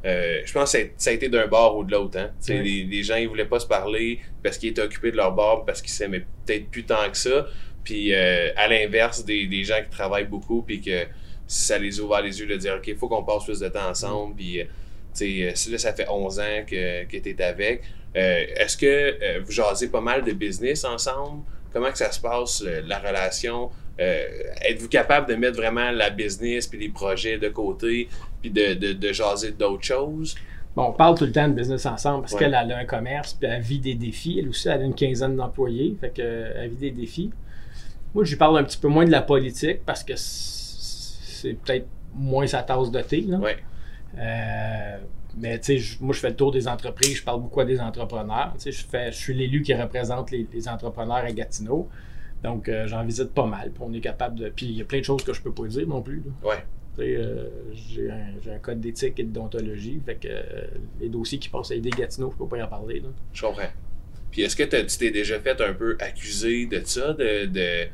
[0.04, 2.18] Euh, je pense que ça a- été d'un bord ou de l'autre.
[2.18, 2.30] Hein.
[2.62, 5.64] Les, les gens ils voulaient pas se parler parce qu'ils étaient occupés de leur bord,
[5.64, 7.46] parce qu'ils s'aimaient peut-être plus tant que ça.
[7.84, 11.04] Puis euh, à l'inverse des, des gens qui travaillent beaucoup, puis que
[11.46, 13.68] ça les a ouvert les yeux de dire ok, il faut qu'on passe plus de
[13.68, 14.36] temps ensemble.
[14.36, 14.64] Puis euh,
[15.16, 17.82] tu sais, là ça fait 11 ans que, que tu es avec.
[18.16, 21.42] Euh, Est-ce que vous jasez pas mal de business ensemble?
[21.72, 23.70] Comment que ça se passe, la relation?
[24.00, 24.24] Euh,
[24.62, 28.08] Êtes-vous capable de mettre vraiment la business puis les projets de côté
[28.40, 30.36] puis de, de, de jaser d'autres choses?
[30.76, 32.38] Bon, on parle tout le temps de business ensemble parce Ouais.
[32.38, 34.38] qu'elle elle a un commerce, puis elle vit des défis.
[34.38, 37.30] Elle aussi, elle a une quinzaine d'employés, fait que, euh, elle vit des défis.
[38.14, 41.86] Moi, je lui parle un petit peu moins de la politique parce que c'est peut-être
[42.14, 43.22] moins sa tasse de thé.
[43.22, 43.38] là.
[43.38, 43.56] Ouais.
[44.18, 44.98] Euh,
[45.36, 47.80] mais tu sais, moi, je fais le tour des entreprises, je parle beaucoup à des
[47.80, 48.52] entrepreneurs.
[48.54, 51.88] Tu sais, je, fais, je suis l'élu qui représente les, les entrepreneurs à Gatineau.
[52.42, 53.70] Donc, euh, j'en visite pas mal.
[53.72, 54.48] Puis on est capable de.
[54.48, 56.22] Puis il y a plein de choses que je peux pas dire non plus.
[56.24, 56.48] là.
[56.48, 56.64] Ouais.
[56.96, 60.00] Tu sais, euh, j'ai un, code d'éthique et de déontologie.
[60.04, 60.66] Fait que euh,
[61.00, 63.00] les dossiers qui passent à aider Gatineau, je peux pas y en parler.
[63.00, 63.08] là.
[63.32, 63.70] Je comprends.
[64.30, 67.12] Puis est-ce que tu t'es déjà fait un peu accuser de ça?
[67.12, 67.88] De, de, euh,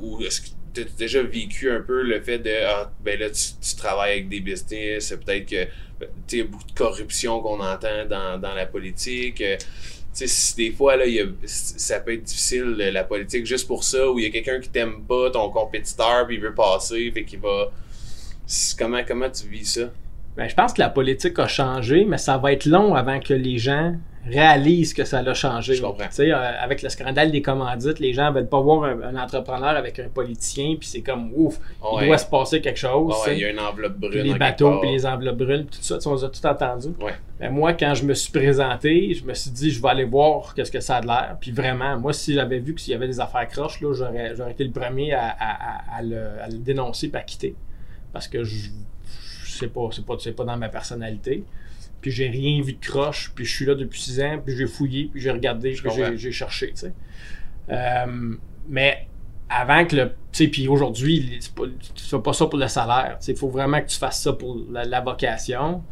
[0.00, 3.30] ou est-ce que tu as déjà vécu un peu le fait de ah, ben là,
[3.30, 5.64] tu, tu travailles avec des business, peut-être que
[6.00, 9.42] ben, tu sais, beaucoup de corruption qu'on entend dans, dans la politique.
[10.22, 13.84] Euh, sais, des fois, là, y a- ça peut être difficile, la politique, juste pour
[13.84, 17.10] ça, où il y a quelqu'un qui t'aime pas, ton compétiteur, puis il veut passer,
[17.12, 17.70] fait qu'il va.
[18.78, 19.90] Comment, comment tu vis ça?
[20.36, 23.32] Ben, je pense que la politique a changé, mais ça va être long avant que
[23.34, 23.94] les gens
[24.26, 25.74] réalisent que ça a changé.
[25.74, 26.06] Je comprends.
[26.18, 29.98] Euh, avec le scandale des commandites, les gens veulent pas voir un, un entrepreneur avec
[29.98, 31.58] un politicien, puis c'est comme ouf,
[32.00, 33.14] il doit se passer quelque chose.
[33.26, 34.12] Ouais, il y a une enveloppe brune.
[34.12, 36.88] Puis les bateaux, puis les enveloppes brûlent, tout ça, on a tout entendu.
[37.00, 37.14] Ouais.
[37.40, 40.54] Ben, moi, quand je me suis présenté, je me suis dit, je vais aller voir
[40.54, 41.36] qu'est-ce que ça a de l'air.
[41.40, 44.52] Puis vraiment, moi, si j'avais vu qu'il y avait des affaires croches, là, j'aurais, j'aurais
[44.52, 47.54] été le premier à, à- à- à le, dénoncer et à quitter.
[48.12, 48.68] Parce que je,
[49.44, 51.42] je sais pas, c'est pas, c'est pas dans ma personnalité.
[52.04, 54.66] Puis j'ai rien vu de croche, puis je suis là depuis six ans, puis j'ai
[54.66, 56.92] fouillé, puis j'ai regardé, puis j'ai, cherché, tu sais.
[57.70, 58.36] Euh,
[58.68, 59.08] mais
[59.48, 60.08] avant que le.
[60.30, 61.40] Tu sais, puis aujourd'hui,
[61.94, 63.16] tu fais pas ça pour le salaire.
[63.26, 65.82] Il faut vraiment que tu fasses ça pour la, la vocation.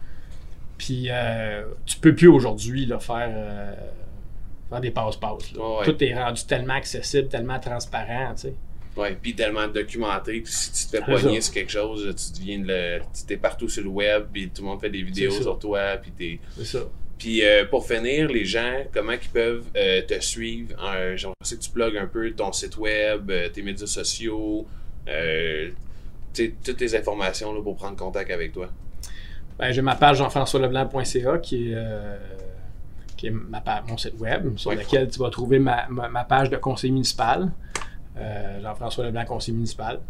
[0.76, 3.74] Puis euh, tu peux plus aujourd'hui faire, euh,
[4.68, 5.54] faire des passe-passe.
[5.54, 5.86] ouais.
[5.86, 8.34] Tout est rendu tellement accessible, tellement transparent.
[8.34, 8.54] tu sais.
[8.96, 12.62] Ouais, puis tellement documenté, puis si tu te fais poigner sur quelque chose, tu deviens
[12.62, 12.98] le.
[13.14, 15.96] Tu t'es partout sur le web, puis tout le monde fait des vidéos sur toi,
[15.96, 16.38] puis t'es.
[16.58, 16.80] C'est ça.
[17.18, 20.74] Puis euh, pour finir, les gens, comment ils peuvent euh, te suivre?
[20.84, 24.66] Euh, J'aimerais que tu plugues un peu ton site web, euh, tes médias sociaux,
[26.34, 28.68] toutes les informations là, pour prendre contact avec toi.
[29.58, 31.76] Ben, j'ai ma page jean-françoisleblanc.ca qui est,
[33.16, 34.76] qui est ma pa- mon site web, sur Ouais.
[34.76, 37.50] lequel tu vas trouver ma, ma- ma page de conseiller municipal.
[38.18, 40.00] Euh, Jean-François Leblanc, conseiller municipal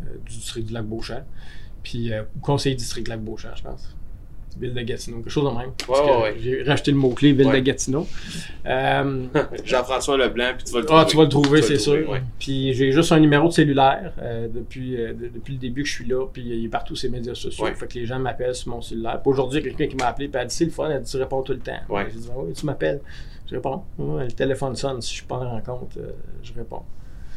[0.00, 1.24] euh, du district du Lac-Beauchamp.
[1.82, 3.94] Puis, euh, conseiller district du Lac-Beauchamp, je pense.
[4.58, 5.72] Ville de Gatineau, quelque chose de même.
[5.86, 6.36] Ouais, ouais, ouais.
[6.40, 8.06] J'ai racheté le mot-clé Ville de Gatineau.
[8.64, 9.26] Euh,
[9.66, 11.00] Jean-François Leblanc, puis tu vas le trouver.
[11.02, 12.10] ah, tu vas le trouver, c'est sûr.
[12.38, 15.88] Puis j'ai juste un numéro de cellulaire euh, depuis, euh, de- depuis le début que
[15.88, 17.66] je suis là, puis il est partout sur les médias sociaux.
[17.74, 19.20] Fait que les gens m'appellent sur mon cellulaire.
[19.20, 20.70] Puis aujourd'hui, il y a quelqu'un qui m'a appelé, puis elle a dit c'est le
[20.70, 21.72] fun, elle dit tu réponds tout le temps.
[21.90, 22.06] Ouais.
[22.10, 23.00] J'ai dit Ah oui, tu m'appelles.
[23.50, 23.82] Je réponds.
[23.98, 25.98] Le téléphone sonne, si je suis pas en rencontre,
[26.42, 26.82] je réponds.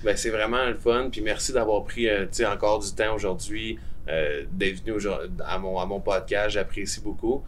[0.04, 1.10] Ben, c'est vraiment le fun.
[1.12, 3.78] Puis merci d'avoir pris euh, tu sais, encore du temps aujourd'hui
[4.08, 4.97] euh, d'être venu
[5.45, 6.52] à mon, à mon podcast.
[6.52, 7.43] J'apprécie beaucoup.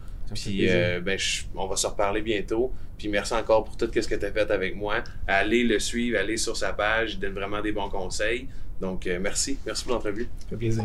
[0.50, 2.72] Puis euh, ben, je- on va se reparler bientôt.
[2.98, 5.02] Puis merci encore pour tout ce que tu as fait avec moi.
[5.26, 8.46] Allez le suivre, allez sur sa page, il donne vraiment des bons conseils.
[8.80, 10.28] Donc euh, merci, merci pour l'entrevue.
[10.40, 10.84] Ça fait plaisir.